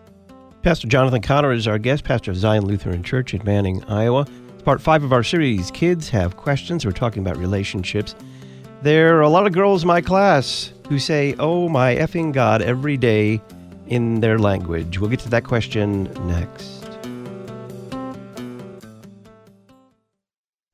[0.62, 4.28] Pastor Jonathan Conner is our guest, pastor of Zion Lutheran Church in Manning, Iowa.
[4.54, 6.86] It's part five of our series, Kids Have Questions.
[6.86, 8.14] We're talking about relationships.
[8.80, 12.62] There are a lot of girls in my class who say, Oh, my effing God,
[12.62, 13.42] every day
[13.88, 15.00] in their language.
[15.00, 16.81] We'll get to that question next.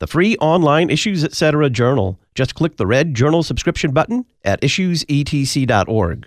[0.00, 1.70] the free online Issues Etc.
[1.70, 2.18] journal.
[2.34, 6.26] Just click the red journal subscription button at issuesetc.org.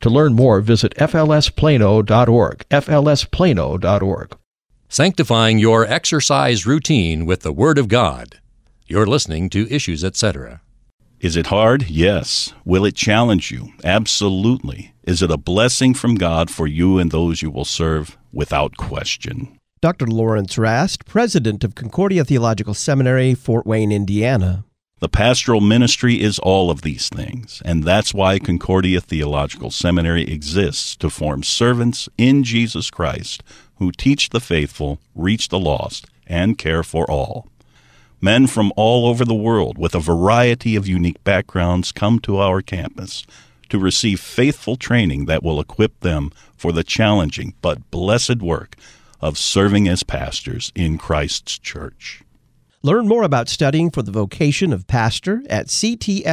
[0.00, 2.68] To learn more, visit flsplano.org.
[2.70, 4.36] flsplano.org.
[4.88, 8.40] Sanctifying your exercise routine with the Word of God.
[8.86, 10.62] You're listening to Issues, etc.
[11.20, 11.90] Is it hard?
[11.90, 12.54] Yes.
[12.64, 13.68] Will it challenge you?
[13.84, 14.94] Absolutely.
[15.04, 18.16] Is it a blessing from God for you and those you will serve?
[18.32, 19.58] Without question.
[19.82, 20.06] Dr.
[20.06, 24.64] Lawrence Rast, president of Concordia Theological Seminary, Fort Wayne, Indiana.
[25.00, 30.94] The pastoral ministry is all of these things, and that's why Concordia Theological Seminary exists
[30.96, 33.42] to form servants in Jesus Christ
[33.76, 37.48] who teach the faithful, reach the lost, and care for all.
[38.20, 42.60] Men from all over the world with a variety of unique backgrounds come to our
[42.60, 43.26] campus
[43.70, 48.76] to receive faithful training that will equip them for the challenging but blessed work
[49.22, 52.22] of serving as pastors in Christ's church.
[52.82, 56.24] Learn more about studying for the vocation of pastor at ctsfw.edu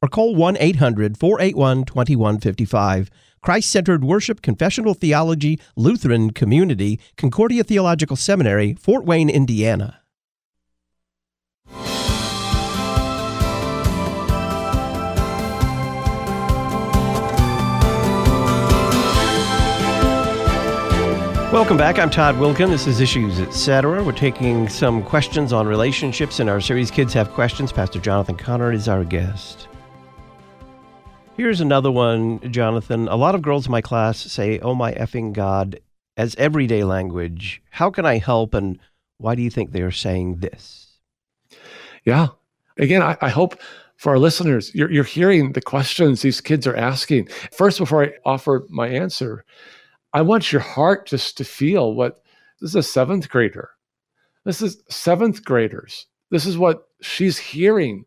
[0.00, 3.10] or call 1 800 481 2155.
[3.42, 9.99] Christ Centered Worship Confessional Theology Lutheran Community, Concordia Theological Seminary, Fort Wayne, Indiana.
[21.52, 21.98] Welcome back.
[21.98, 22.68] I'm Todd Wilken.
[22.68, 24.04] This is Issues Etc.
[24.04, 27.72] We're taking some questions on relationships in our series Kids Have Questions.
[27.72, 29.66] Pastor Jonathan Conner is our guest.
[31.36, 33.08] Here's another one, Jonathan.
[33.08, 35.80] A lot of girls in my class say, Oh my effing God,
[36.16, 37.60] as everyday language.
[37.70, 38.78] How can I help and
[39.18, 41.00] why do you think they are saying this?
[42.04, 42.28] Yeah.
[42.76, 43.60] Again, I, I hope
[43.96, 47.26] for our listeners, you're, you're hearing the questions these kids are asking.
[47.50, 49.44] First, before I offer my answer,
[50.12, 52.22] I want your heart just to feel what
[52.60, 53.70] this is a seventh grader.
[54.44, 56.06] This is seventh graders.
[56.30, 58.06] This is what she's hearing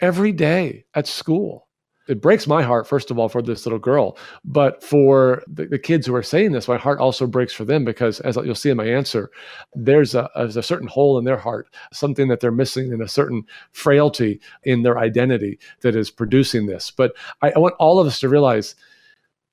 [0.00, 1.66] every day at school.
[2.08, 5.78] It breaks my heart, first of all, for this little girl, but for the, the
[5.78, 8.70] kids who are saying this, my heart also breaks for them because, as you'll see
[8.70, 9.30] in my answer,
[9.74, 13.44] there's a, a certain hole in their heart, something that they're missing, and a certain
[13.72, 16.92] frailty in their identity that is producing this.
[16.92, 17.12] But
[17.42, 18.76] I, I want all of us to realize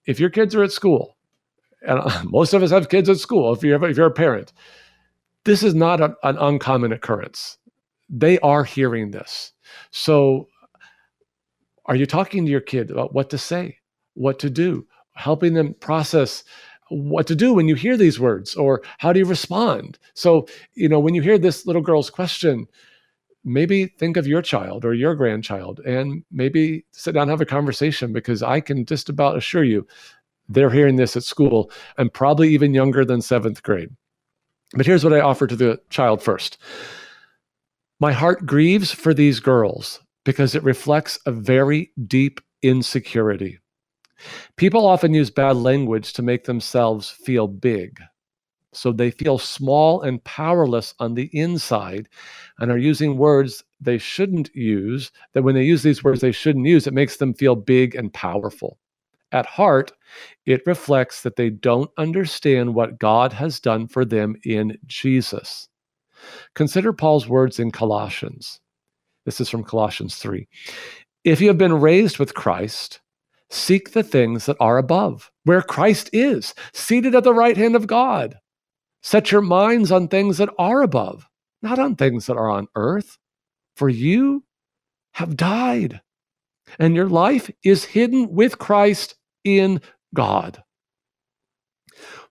[0.06, 1.18] if your kids are at school,
[1.84, 3.54] and uh, most of us have kids at school.
[3.54, 4.54] If you're if you're a parent,
[5.44, 7.58] this is not a, an uncommon occurrence.
[8.10, 9.54] They are hearing this.
[9.92, 10.48] So,
[11.86, 13.78] are you talking to your kid about what to say,
[14.14, 16.44] what to do, helping them process
[16.90, 19.98] what to do when you hear these words, or how do you respond?
[20.14, 22.68] So, you know, when you hear this little girl's question,
[23.44, 27.46] maybe think of your child or your grandchild and maybe sit down and have a
[27.46, 29.86] conversation because I can just about assure you
[30.54, 33.90] they're hearing this at school and probably even younger than seventh grade.
[34.74, 36.58] But here's what I offer to the child first
[38.00, 43.60] My heart grieves for these girls because it reflects a very deep insecurity.
[44.56, 48.00] People often use bad language to make themselves feel big.
[48.72, 52.10] So they feel small and powerless on the inside
[52.60, 55.12] and are using words they shouldn't use.
[55.34, 58.12] That when they use these words they shouldn't use, it makes them feel big and
[58.14, 58.80] powerful.
[59.34, 59.92] At heart,
[60.46, 65.68] it reflects that they don't understand what God has done for them in Jesus.
[66.54, 68.60] Consider Paul's words in Colossians.
[69.26, 70.48] This is from Colossians 3.
[71.24, 73.02] If you have been raised with Christ,
[73.50, 77.88] seek the things that are above, where Christ is, seated at the right hand of
[77.88, 78.36] God.
[79.02, 81.28] Set your minds on things that are above,
[81.64, 83.18] not on things that are on earth.
[83.76, 84.44] For you
[85.14, 86.02] have died,
[86.78, 89.82] and your life is hidden with Christ in
[90.14, 90.64] God.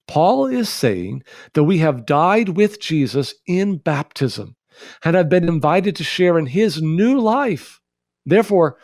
[0.09, 1.23] Paul is saying
[1.55, 4.57] that we have died with Jesus in baptism
[5.05, 7.81] and have been invited to share in his new life.
[8.27, 8.79] Therefore,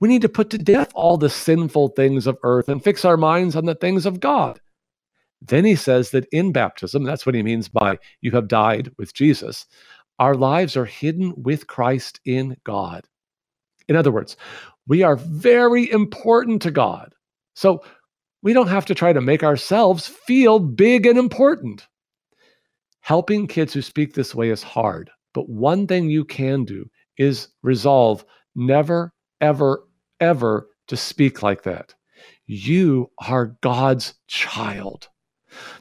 [0.00, 3.16] we need to put to death all the sinful things of earth and fix our
[3.16, 4.60] minds on the things of God.
[5.42, 9.14] Then he says that in baptism, that's what he means by you have died with
[9.14, 9.66] Jesus,
[10.18, 13.06] our lives are hidden with Christ in God.
[13.88, 14.36] In other words,
[14.86, 17.14] we are very important to God.
[17.60, 17.82] So
[18.42, 21.86] we don't have to try to make ourselves feel big and important.
[23.00, 26.86] Helping kids who speak this way is hard, but one thing you can do
[27.18, 29.84] is resolve never, ever,
[30.20, 31.94] ever to speak like that.
[32.46, 35.10] You are God's child.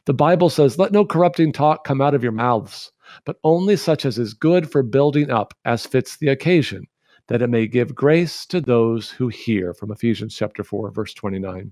[0.03, 2.91] The Bible says, Let no corrupting talk come out of your mouths,
[3.25, 6.87] but only such as is good for building up as fits the occasion,
[7.29, 9.73] that it may give grace to those who hear.
[9.73, 11.71] From Ephesians chapter 4, verse 29.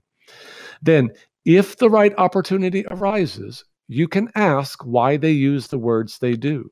[0.81, 1.11] Then,
[1.45, 6.71] if the right opportunity arises, you can ask why they use the words they do.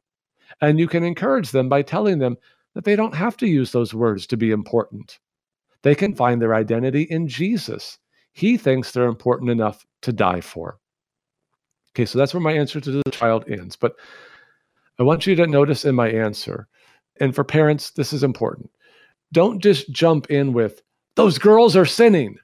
[0.62, 2.38] And you can encourage them by telling them
[2.76, 5.20] that they don't have to use those words to be important.
[5.82, 7.98] They can find their identity in Jesus.
[8.34, 10.78] He thinks they're important enough to die for.
[11.92, 13.76] Okay, so that's where my answer to the child ends.
[13.76, 13.96] But
[15.00, 16.68] I want you to notice in my answer,
[17.20, 18.70] and for parents, this is important.
[19.36, 20.82] Don't just jump in with,
[21.18, 22.38] those girls are sinning.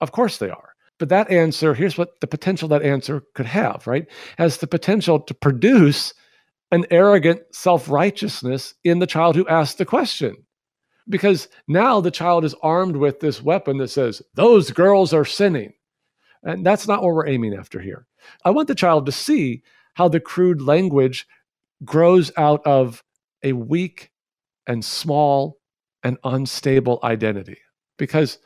[0.00, 0.72] Of course they are.
[0.98, 4.06] But that answer, here's what the potential that answer could have, right?
[4.38, 6.14] Has the potential to produce
[6.72, 10.34] an arrogant self righteousness in the child who asked the question.
[11.10, 15.74] Because now the child is armed with this weapon that says, those girls are sinning.
[16.42, 18.06] And that's not what we're aiming after here.
[18.46, 21.26] I want the child to see how the crude language
[21.84, 23.04] grows out of
[23.42, 24.10] a weak
[24.66, 25.57] and small
[26.02, 27.58] and unstable identity.
[27.96, 28.38] Because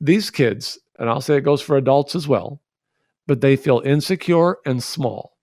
[0.00, 2.60] these kids, and I'll say it goes for adults as well,
[3.26, 5.36] but they feel insecure and small.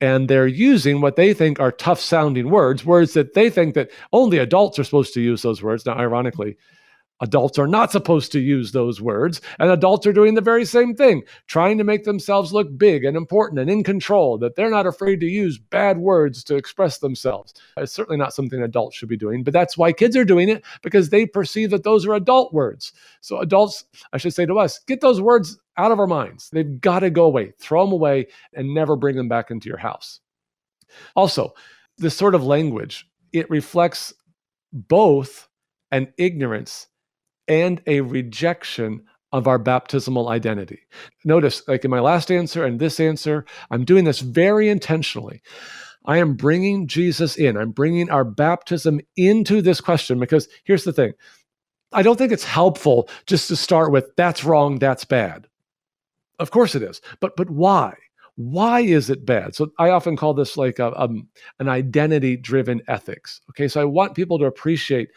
[0.00, 3.90] And they're using what they think are tough sounding words, words that they think that
[4.12, 5.86] only adults are supposed to use those words.
[5.86, 6.56] Now, ironically,
[7.22, 10.92] Adults are not supposed to use those words, and adults are doing the very same
[10.92, 14.86] thing, trying to make themselves look big and important and in control, that they're not
[14.86, 17.54] afraid to use bad words to express themselves.
[17.76, 20.64] It's certainly not something adults should be doing, but that's why kids are doing it
[20.82, 22.92] because they perceive that those are adult words.
[23.20, 26.50] So, adults, I should say to us, get those words out of our minds.
[26.50, 29.78] They've got to go away, throw them away, and never bring them back into your
[29.78, 30.18] house.
[31.14, 31.54] Also,
[31.98, 34.12] this sort of language, it reflects
[34.72, 35.48] both
[35.92, 36.88] an ignorance
[37.52, 40.80] and a rejection of our baptismal identity.
[41.24, 45.42] Notice, like in my last answer and this answer, I'm doing this very intentionally.
[46.06, 47.58] I am bringing Jesus in.
[47.58, 51.12] I'm bringing our baptism into this question because here's the thing
[51.92, 55.46] I don't think it's helpful just to start with that's wrong, that's bad.
[56.38, 57.02] Of course it is.
[57.20, 57.94] But but why?
[58.36, 59.54] Why is it bad?
[59.54, 61.28] So I often call this like a, um,
[61.58, 63.42] an identity driven ethics.
[63.50, 65.10] Okay, so I want people to appreciate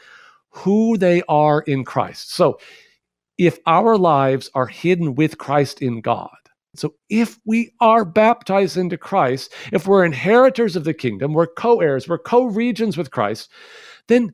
[0.56, 2.32] who they are in Christ.
[2.34, 2.60] So
[3.38, 6.30] if our lives are hidden with Christ in God,
[6.76, 11.82] so if we are baptized into Christ, if we're inheritors of the kingdom, we're co
[11.82, 13.50] heirs, we're co regents with Christ,
[14.08, 14.34] then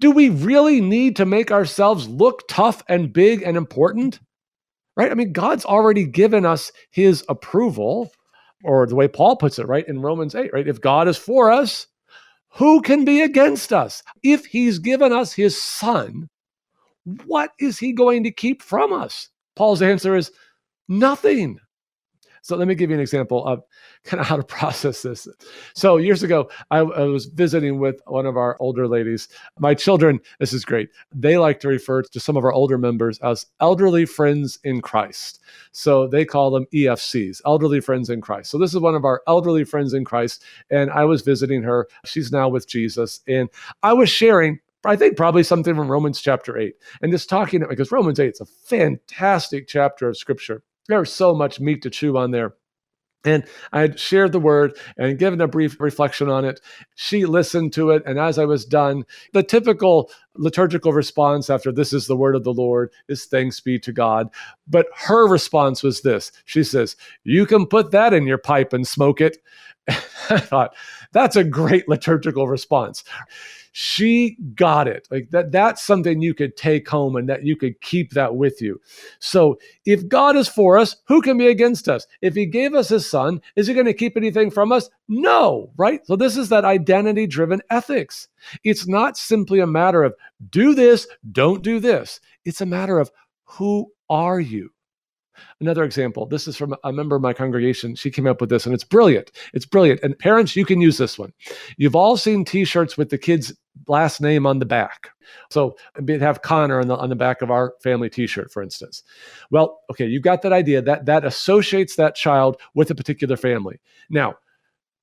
[0.00, 4.20] do we really need to make ourselves look tough and big and important?
[4.96, 5.10] Right?
[5.10, 8.12] I mean, God's already given us his approval,
[8.62, 10.68] or the way Paul puts it, right, in Romans 8, right?
[10.68, 11.86] If God is for us,
[12.56, 14.02] who can be against us?
[14.22, 16.28] If he's given us his son,
[17.26, 19.28] what is he going to keep from us?
[19.56, 20.30] Paul's answer is
[20.88, 21.58] nothing.
[22.44, 23.64] So let me give you an example of
[24.04, 25.26] kind of how to process this.
[25.74, 29.28] So years ago, I, I, was visiting with one of our older ladies.
[29.58, 30.90] My children, this is great.
[31.14, 35.40] They like to refer to some of our older members as elderly friends in Christ.
[35.72, 38.50] So they call them EFCs, elderly friends in Christ.
[38.50, 40.44] So this is one of our elderly friends in Christ.
[40.68, 41.88] And I was visiting her.
[42.04, 43.20] She's now with Jesus.
[43.26, 43.48] And
[43.82, 46.74] I was sharing I think probably something from Romans chapter 8.
[47.00, 50.62] And just talking because Romans 8 is a fantastic chapter of scripture.
[50.88, 52.54] There's so much meat to chew on there.
[53.24, 56.60] And I had shared the word and given a brief reflection on it.
[56.94, 58.02] She listened to it.
[58.04, 62.44] And as I was done, the typical liturgical response after this is the word of
[62.44, 64.28] the Lord is thanks be to God.
[64.68, 68.86] But her response was this She says, You can put that in your pipe and
[68.86, 69.38] smoke it.
[69.88, 70.74] I thought,
[71.12, 73.04] that's a great liturgical response
[73.76, 77.80] she got it like that that's something you could take home and that you could
[77.80, 78.80] keep that with you
[79.18, 82.88] so if god is for us who can be against us if he gave us
[82.88, 86.48] his son is he going to keep anything from us no right so this is
[86.48, 88.28] that identity driven ethics
[88.62, 90.14] it's not simply a matter of
[90.50, 93.10] do this don't do this it's a matter of
[93.42, 94.70] who are you
[95.60, 97.94] Another example this is from a member of my congregation.
[97.94, 99.32] She came up with this and it's brilliant.
[99.52, 100.00] It's brilliant.
[100.02, 101.32] And parents, you can use this one.
[101.76, 103.52] You've all seen t shirts with the kid's
[103.88, 105.10] last name on the back.
[105.50, 108.62] So we'd have Conner on the, on the back of our family t shirt, for
[108.62, 109.02] instance.
[109.50, 113.80] Well, okay, you've got that idea that that associates that child with a particular family.
[114.10, 114.36] Now,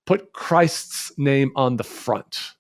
[0.06, 2.54] put Christ's name on the front.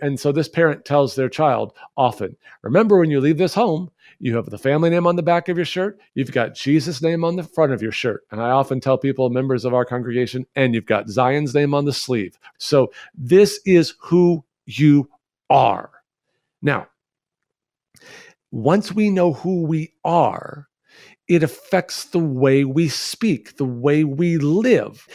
[0.00, 3.90] And so this parent tells their child often, remember when you leave this home,
[4.20, 7.24] you have the family name on the back of your shirt, you've got Jesus' name
[7.24, 8.24] on the front of your shirt.
[8.30, 11.84] And I often tell people, members of our congregation, and you've got Zion's name on
[11.84, 12.38] the sleeve.
[12.58, 15.08] So this is who you
[15.50, 15.90] are.
[16.62, 16.88] Now,
[18.50, 20.68] once we know who we are,
[21.28, 25.06] it affects the way we speak, the way we live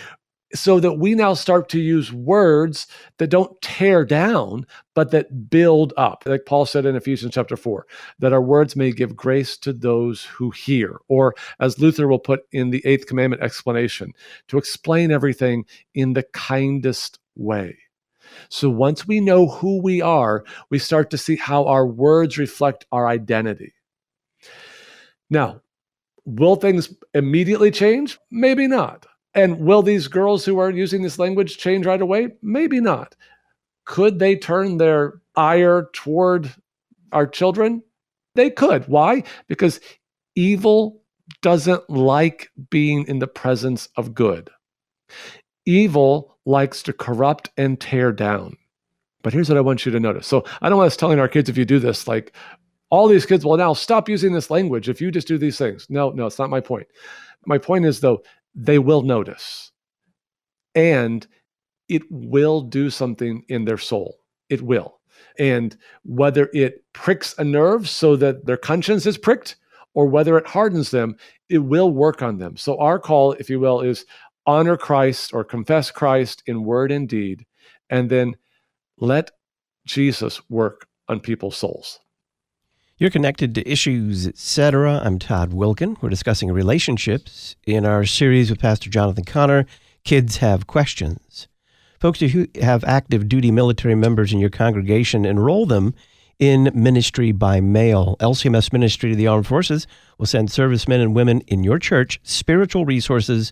[0.55, 5.93] so that we now start to use words that don't tear down, but that build
[5.97, 6.23] up.
[6.25, 7.85] Like Paul said in Ephesians chapter 4,
[8.19, 10.99] that our words may give grace to those who hear.
[11.07, 14.13] Or as Luther will put in the eighth commandment explanation,
[14.49, 15.65] to explain everything
[15.95, 17.77] in the kindest way.
[18.49, 22.85] So once we know who we are, we start to see how our words reflect
[22.91, 23.73] our identity.
[25.29, 25.61] Now,
[26.25, 28.19] will things immediately change?
[28.31, 29.05] Maybe not.
[29.33, 32.29] And will these girls who are using this language change right away?
[32.41, 33.15] Maybe not.
[33.85, 36.53] Could they turn their ire toward
[37.11, 37.83] our children?
[38.35, 38.87] They could.
[38.87, 39.23] Why?
[39.47, 39.79] Because
[40.35, 41.01] evil
[41.41, 44.49] doesn't like being in the presence of good.
[45.65, 48.57] Evil likes to corrupt and tear down.
[49.21, 50.27] But here's what I want you to notice.
[50.27, 52.33] So I don't want us telling our kids if you do this, like
[52.89, 55.87] all these kids will now stop using this language if you just do these things.
[55.89, 56.87] No, no, it's not my point.
[57.45, 58.21] My point is, though,
[58.53, 59.71] they will notice
[60.75, 61.25] and
[61.89, 64.19] it will do something in their soul.
[64.49, 64.99] It will.
[65.39, 69.55] And whether it pricks a nerve so that their conscience is pricked
[69.93, 71.15] or whether it hardens them,
[71.49, 72.57] it will work on them.
[72.57, 74.05] So, our call, if you will, is
[74.45, 77.45] honor Christ or confess Christ in word and deed,
[77.89, 78.35] and then
[78.97, 79.31] let
[79.85, 81.99] Jesus work on people's souls.
[82.97, 85.01] You're connected to issues, etc.
[85.03, 86.01] I'm Todd Wilken.
[86.01, 89.65] We're discussing relationships in our series with Pastor Jonathan Conner.
[90.03, 91.47] Kids have questions.
[91.99, 95.95] Folks, if you have active duty military members in your congregation, enroll them
[96.37, 98.17] in ministry by mail.
[98.19, 99.87] LCMS Ministry to the Armed Forces
[100.17, 103.51] will send servicemen and women in your church spiritual resources,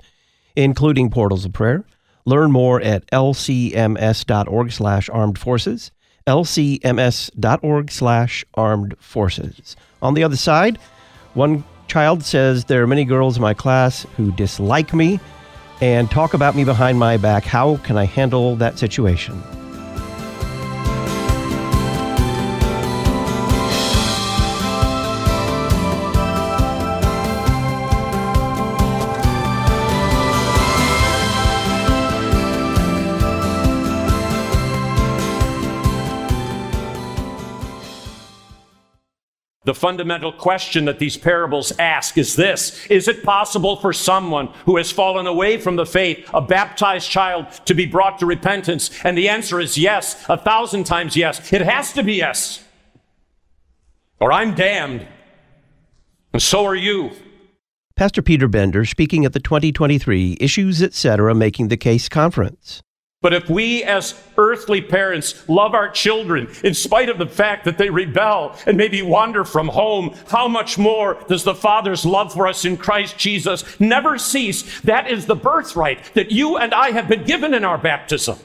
[0.56, 1.86] including portals of prayer.
[2.26, 5.92] Learn more at lcms.org slash armed forces
[6.28, 9.76] lcms.org slash armed forces.
[10.02, 10.78] On the other side,
[11.34, 15.20] one child says, There are many girls in my class who dislike me
[15.82, 17.44] and talk about me behind my back.
[17.44, 19.42] How can I handle that situation?
[39.64, 44.78] The fundamental question that these parables ask is this Is it possible for someone who
[44.78, 48.90] has fallen away from the faith, a baptized child, to be brought to repentance?
[49.04, 51.54] And the answer is yes, a thousand times yes.
[51.54, 52.64] It has to be yes.
[54.20, 55.08] Or I'm damned.
[56.34, 57.12] And so are you.
[57.96, 61.36] Pastor Peter Bender speaking at the 2023 Issues Etc.
[61.36, 62.82] Making the Case conference.
[63.22, 67.78] But if we as earthly parents love our children in spite of the fact that
[67.78, 72.48] they rebel and maybe wander from home, how much more does the Father's love for
[72.48, 74.82] us in Christ Jesus never cease?
[74.82, 78.40] That is the birthright that you and I have been given in our baptism.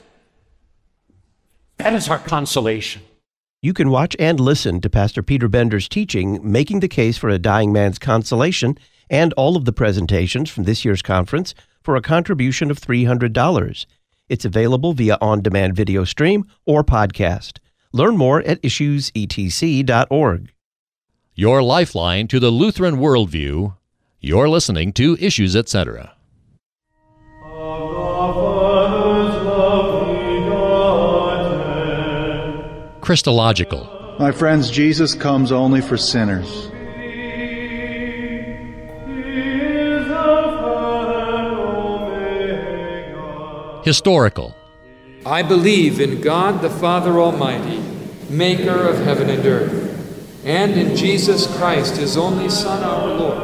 [1.78, 3.00] That is our consolation.
[3.62, 7.38] You can watch and listen to Pastor Peter Bender's teaching, Making the Case for a
[7.38, 8.76] Dying Man's Consolation,
[9.08, 13.86] and all of the presentations from this year's conference for a contribution of $300.
[14.28, 17.58] It's available via on demand video stream or podcast.
[17.92, 20.52] Learn more at issuesetc.org.
[21.34, 23.76] Your lifeline to the Lutheran worldview.
[24.20, 26.12] You're listening to Issues Etc.
[33.00, 34.16] Christological.
[34.18, 36.70] My friends, Jesus comes only for sinners.
[43.86, 44.52] Historical.
[45.24, 47.80] I believe in God the Father Almighty,
[48.28, 53.38] maker of heaven and earth, and in Jesus Christ, his only Son, our Lord,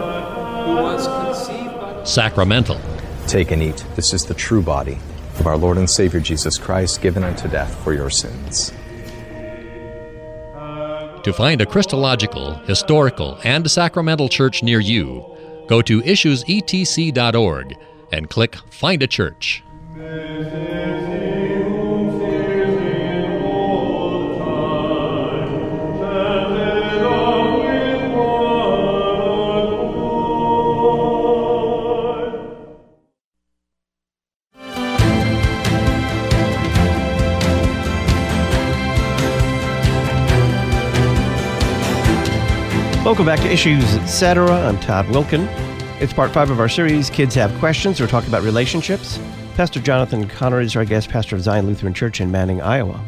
[0.66, 2.02] who was conceived by.
[2.02, 2.80] Sacramental.
[3.28, 3.84] Take and eat.
[3.94, 4.98] This is the true body
[5.38, 8.72] of our Lord and Savior Jesus Christ, given unto death for your sins.
[11.22, 15.24] To find a Christological, historical, and sacramental church near you,
[15.68, 17.76] go to issuesetc.org
[18.10, 19.62] and click Find a Church.
[43.04, 44.50] Welcome back to Issues Etc.
[44.50, 45.46] I'm Todd Wilken.
[46.00, 48.00] It's part five of our series, Kids Have Questions.
[48.00, 49.18] We're talking about relationships.
[49.54, 52.98] Pastor Jonathan Conner is our guest, pastor of Zion Lutheran Church in Manning, Iowa.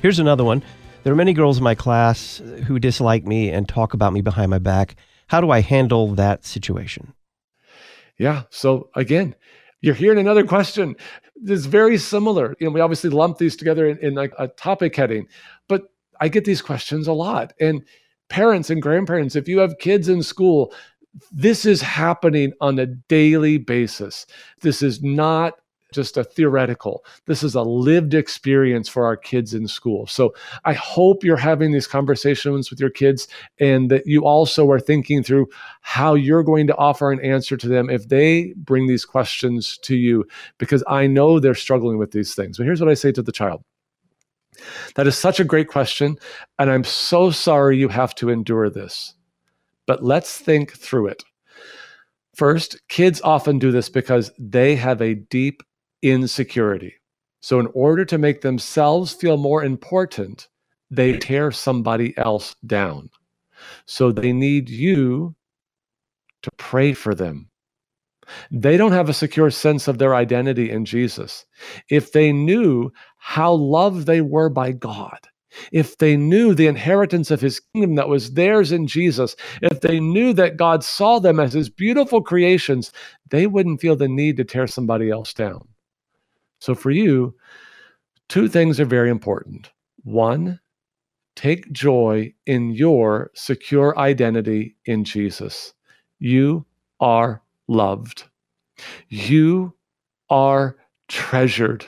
[0.00, 0.62] Here's another one.
[1.02, 4.50] There are many girls in my class who dislike me and talk about me behind
[4.50, 4.96] my back.
[5.26, 7.12] How do I handle that situation?
[8.18, 8.44] Yeah.
[8.48, 9.34] So again,
[9.82, 10.96] you're hearing another question
[11.42, 12.56] that's very similar.
[12.58, 15.28] You know, we obviously lump these together in, in like a topic heading,
[15.68, 15.82] but
[16.18, 17.52] I get these questions a lot.
[17.60, 17.84] And
[18.30, 20.72] parents and grandparents, if you have kids in school,
[21.30, 24.26] this is happening on a daily basis.
[24.60, 25.54] This is not
[25.92, 27.04] just a theoretical.
[27.26, 30.06] This is a lived experience for our kids in school.
[30.06, 30.34] So
[30.64, 33.28] I hope you're having these conversations with your kids
[33.60, 35.48] and that you also are thinking through
[35.82, 39.94] how you're going to offer an answer to them if they bring these questions to
[39.94, 40.24] you,
[40.58, 42.56] because I know they're struggling with these things.
[42.56, 43.62] But here's what I say to the child.
[44.94, 46.16] That is such a great question.
[46.58, 49.14] And I'm so sorry you have to endure this.
[49.86, 51.24] But let's think through it.
[52.34, 55.62] First, kids often do this because they have a deep
[56.02, 56.94] insecurity.
[57.40, 60.48] So, in order to make themselves feel more important,
[60.90, 63.10] they tear somebody else down.
[63.86, 65.34] So, they need you
[66.42, 67.48] to pray for them.
[68.50, 71.44] They don't have a secure sense of their identity in Jesus.
[71.90, 75.18] If they knew how loved they were by God,
[75.72, 80.00] if they knew the inheritance of his kingdom that was theirs in Jesus, if they
[80.00, 82.92] knew that God saw them as his beautiful creations,
[83.30, 85.68] they wouldn't feel the need to tear somebody else down.
[86.58, 87.34] So for you,
[88.28, 89.70] two things are very important.
[90.04, 90.60] One,
[91.36, 95.74] take joy in your secure identity in Jesus.
[96.18, 96.66] You
[97.00, 98.24] are loved.
[99.08, 99.74] You
[100.30, 100.76] are
[101.08, 101.84] treasured.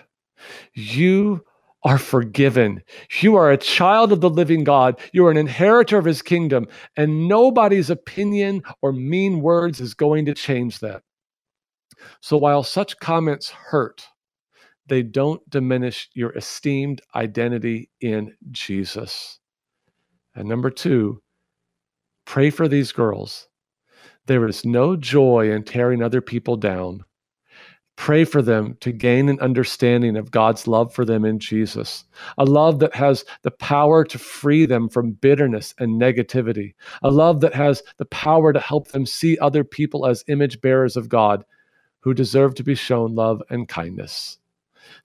[0.74, 1.44] You
[1.84, 2.82] are forgiven.
[3.20, 4.98] You are a child of the living God.
[5.12, 6.66] You are an inheritor of his kingdom,
[6.96, 11.02] and nobody's opinion or mean words is going to change that.
[12.20, 14.06] So while such comments hurt,
[14.86, 19.38] they don't diminish your esteemed identity in Jesus.
[20.34, 21.22] And number two,
[22.26, 23.48] pray for these girls.
[24.26, 27.04] There is no joy in tearing other people down.
[27.96, 32.04] Pray for them to gain an understanding of God's love for them in Jesus,
[32.38, 37.40] a love that has the power to free them from bitterness and negativity, a love
[37.40, 41.44] that has the power to help them see other people as image bearers of God
[42.00, 44.38] who deserve to be shown love and kindness.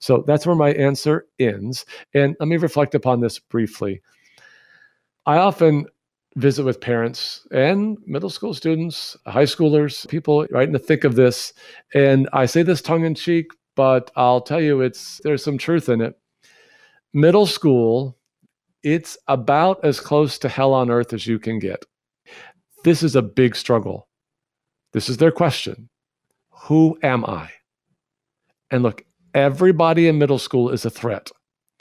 [0.00, 1.86] So that's where my answer ends.
[2.12, 4.02] And let me reflect upon this briefly.
[5.26, 5.86] I often
[6.36, 11.16] visit with parents and middle school students, high schoolers, people right in the thick of
[11.16, 11.52] this.
[11.94, 15.88] And I say this tongue in cheek, but I'll tell you it's there's some truth
[15.88, 16.16] in it.
[17.12, 18.16] Middle school,
[18.82, 21.84] it's about as close to hell on earth as you can get.
[22.84, 24.08] This is a big struggle.
[24.92, 25.88] This is their question.
[26.50, 27.50] Who am I?
[28.70, 29.04] And look,
[29.34, 31.30] everybody in middle school is a threat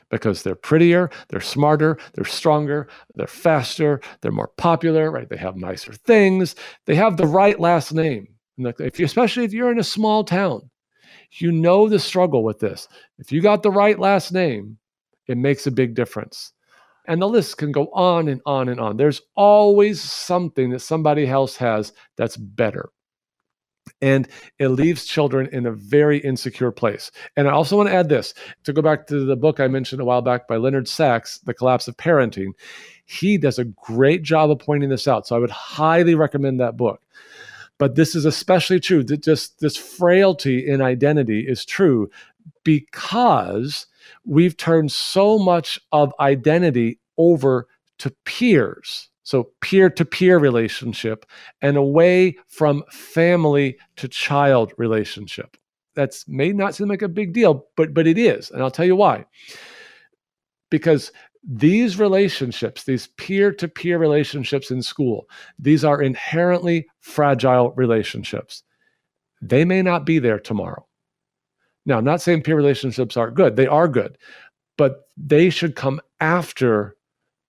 [0.10, 5.30] because they're prettier, they're smarter, they're stronger, they're faster, they're more popular, right?
[5.30, 6.56] They have nicer things,
[6.86, 8.28] they have the right last name.
[8.58, 10.70] If you, especially if you're in a small town,
[11.34, 12.88] you know the struggle with this.
[13.18, 14.78] If you got the right last name,
[15.28, 16.54] it makes a big difference.
[17.08, 18.98] And the list can go on and on and on.
[18.98, 22.90] There's always something that somebody else has that's better
[24.02, 24.28] and
[24.58, 27.12] it leaves children in a very insecure place.
[27.36, 28.34] And I also want to add this
[28.64, 31.54] to go back to the book I mentioned a while back by Leonard Sax, The
[31.54, 32.54] Collapse of Parenting.
[33.06, 35.28] He does a great job of pointing this out.
[35.28, 37.02] So I would highly recommend that book.
[37.78, 42.10] But this is especially true that just this frailty in identity is true
[42.64, 43.88] because
[44.26, 47.68] we've turned so much of identity over
[48.00, 51.24] to peers so peer to peer relationship
[51.62, 55.56] and away from family to child relationship.
[55.94, 58.50] That's may not seem like a big deal, but but it is.
[58.50, 59.26] And I'll tell you why.
[60.72, 61.12] Because
[61.48, 68.64] these relationships, these peer to peer relationships in school, these are inherently fragile relationships.
[69.44, 70.88] They may not be there tomorrow.
[71.86, 74.18] Now, I'm not saying peer relationships aren't good, they are good,
[74.76, 76.96] but they should come after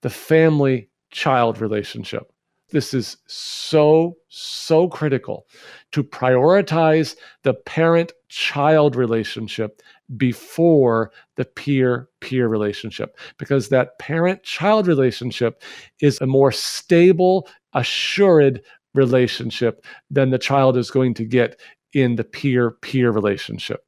[0.03, 2.33] the family child relationship.
[2.71, 5.47] This is so, so critical
[5.93, 9.83] to prioritize the parent child relationship
[10.17, 15.63] before the peer peer relationship because that parent child relationship
[16.01, 18.63] is a more stable, assured
[18.95, 21.61] relationship than the child is going to get
[21.93, 23.85] in the peer peer relationship.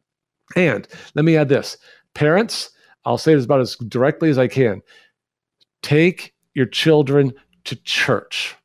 [0.57, 1.77] And let me add this
[2.15, 2.71] parents,
[3.05, 4.83] I'll say this about as directly as I can.
[5.83, 7.33] Take your children
[7.65, 8.57] to church.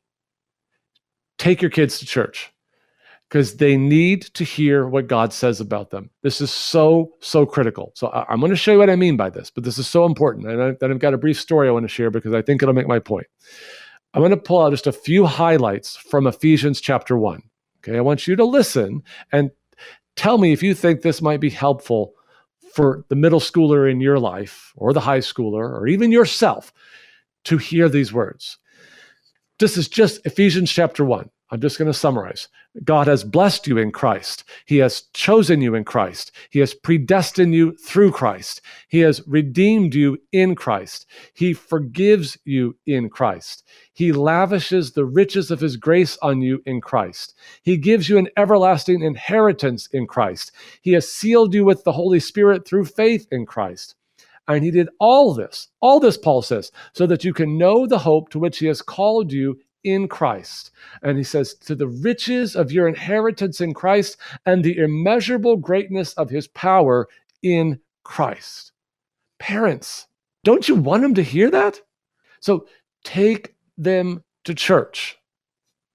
[1.38, 2.52] Take your kids to church
[3.28, 6.10] because they need to hear what God says about them.
[6.22, 7.92] This is so, so critical.
[7.94, 9.86] So I, am going to show you what I mean by this, but this is
[9.86, 10.48] so important.
[10.48, 12.62] And I, then I've got a brief story I want to share because I think
[12.62, 13.26] it'll make my point.
[14.14, 17.42] I'm going to pull out just a few highlights from Ephesians chapter 1.
[17.84, 19.50] Okay, I want you to listen and
[20.16, 22.14] tell me if you think this might be helpful
[22.72, 26.72] for the middle schooler in your life or the high schooler or even yourself
[27.48, 28.58] to hear these words.
[29.58, 31.30] This is just Ephesians chapter 1.
[31.50, 32.48] I'm just going to summarize.
[32.84, 34.44] God has blessed you in Christ.
[34.66, 36.30] He has chosen you in Christ.
[36.50, 38.60] He has predestined you through Christ.
[38.88, 41.06] He has redeemed you in Christ.
[41.32, 43.64] He forgives you in Christ.
[43.94, 47.34] He lavishes the riches of his grace on you in Christ.
[47.62, 50.52] He gives you an everlasting inheritance in Christ.
[50.82, 53.94] He has sealed you with the Holy Spirit through faith in Christ.
[54.48, 57.98] And he did all this, all this, Paul says, so that you can know the
[57.98, 60.70] hope to which he has called you in Christ.
[61.02, 66.14] And he says, to the riches of your inheritance in Christ and the immeasurable greatness
[66.14, 67.08] of his power
[67.42, 68.72] in Christ.
[69.38, 70.06] Parents,
[70.44, 71.80] don't you want them to hear that?
[72.40, 72.66] So
[73.04, 75.18] take them to church.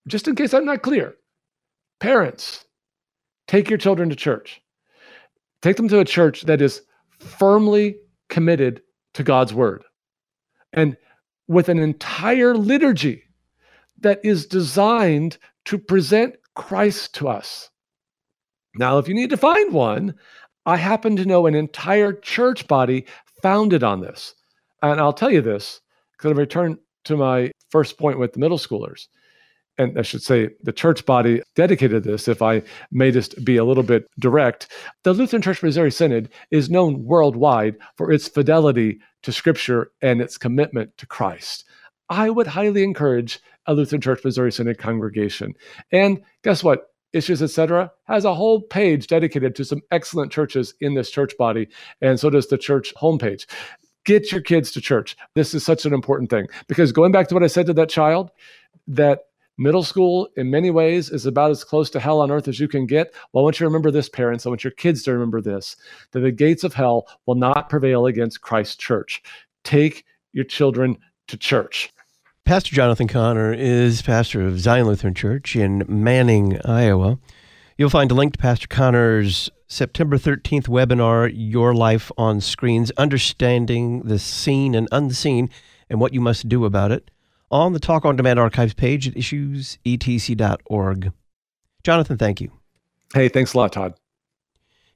[0.08, 1.16] Just in case I'm not clear,
[2.00, 2.66] parents,
[3.48, 4.62] take your children to church.
[5.62, 6.84] Take them to a church that is
[7.20, 7.96] firmly
[8.34, 8.82] committed
[9.14, 9.84] to God's word.
[10.74, 10.98] And
[11.48, 13.26] with an entire liturgy
[14.00, 17.70] that is designed to present Christ to us.
[18.76, 20.16] Now, if you need to find one,
[20.66, 23.06] I happen to know an entire church body
[23.44, 24.34] founded on this.
[24.82, 25.80] And I'll tell you this
[26.18, 29.10] Because I return to my first point with the middle schoolers,
[29.78, 33.64] and I should say the church body dedicated this, if I may just be a
[33.64, 34.72] little bit direct,
[35.04, 40.38] the Lutheran Church Missouri Synod is known worldwide for its fidelity to Scripture and its
[40.38, 41.66] commitment to Christ.
[42.10, 45.54] I would highly encourage a Lutheran Church Missouri Synod congregation.
[45.92, 46.90] And guess what?
[47.14, 51.68] Issues, etc., has a whole page dedicated to some excellent churches in this church body,
[52.02, 53.46] and so does the church homepage.
[54.04, 55.16] Get your kids to church.
[55.36, 57.90] This is such an important thing because going back to what I said to that
[57.90, 58.32] child,
[58.88, 59.20] that
[59.58, 62.68] Middle school, in many ways, is about as close to hell on earth as you
[62.68, 63.14] can get.
[63.32, 64.46] Well, I want you to remember this, parents.
[64.46, 65.76] I want your kids to remember this
[66.12, 69.22] that the gates of hell will not prevail against Christ's church.
[69.64, 70.98] Take your children
[71.28, 71.92] to church.
[72.46, 77.20] Pastor Jonathan Conner is pastor of Zion Lutheran Church in Manning, Iowa.
[77.78, 84.02] You'll find a link to Pastor Conner's September 13th webinar, Your Life on Screens Understanding
[84.02, 85.50] the Seen and Unseen
[85.90, 87.12] and What You Must Do About It
[87.54, 91.12] on the Talk on Demand archives page at issuesetc.org.
[91.84, 92.52] Jonathan, thank you.
[93.14, 93.94] Hey, thanks a lot, Todd.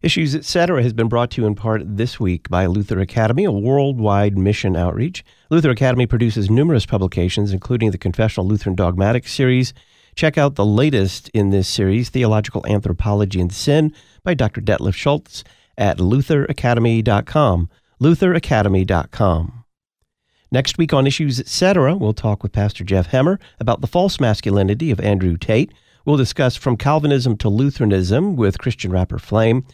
[0.02, 0.82] Issues Etc.
[0.82, 4.76] has been brought to you in part this week by Luther Academy, a worldwide mission
[4.76, 5.24] outreach.
[5.52, 9.74] Luther Academy produces numerous publications, including the Confessional Lutheran Dogmatic series.
[10.16, 13.94] Check out the latest in this series, Theological Anthropology and Sin,
[14.24, 14.62] by Dr.
[14.62, 15.44] Detlev Schulz
[15.78, 17.70] at lutheracademy.com.
[18.02, 19.57] lutheracademy.com.
[20.50, 24.92] Next week on Issues Etc., we'll talk with Pastor Jeff Hemmer about the false masculinity
[24.92, 25.74] of Andrew Tate.
[26.06, 29.66] We'll discuss From Calvinism to Lutheranism with Christian rapper Flame.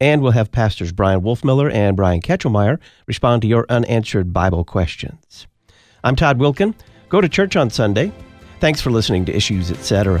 [0.00, 5.46] And we'll have Pastors Bryan Wolfmueller and Brian Ketchelmeyer respond to your unanswered Bible questions.
[6.02, 6.74] I'm Todd Wilken.
[7.08, 8.12] Go to church on Sunday.
[8.58, 10.20] Thanks for listening to Issues Etc.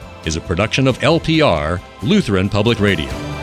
[0.25, 3.40] is a production of LPR, Lutheran Public Radio.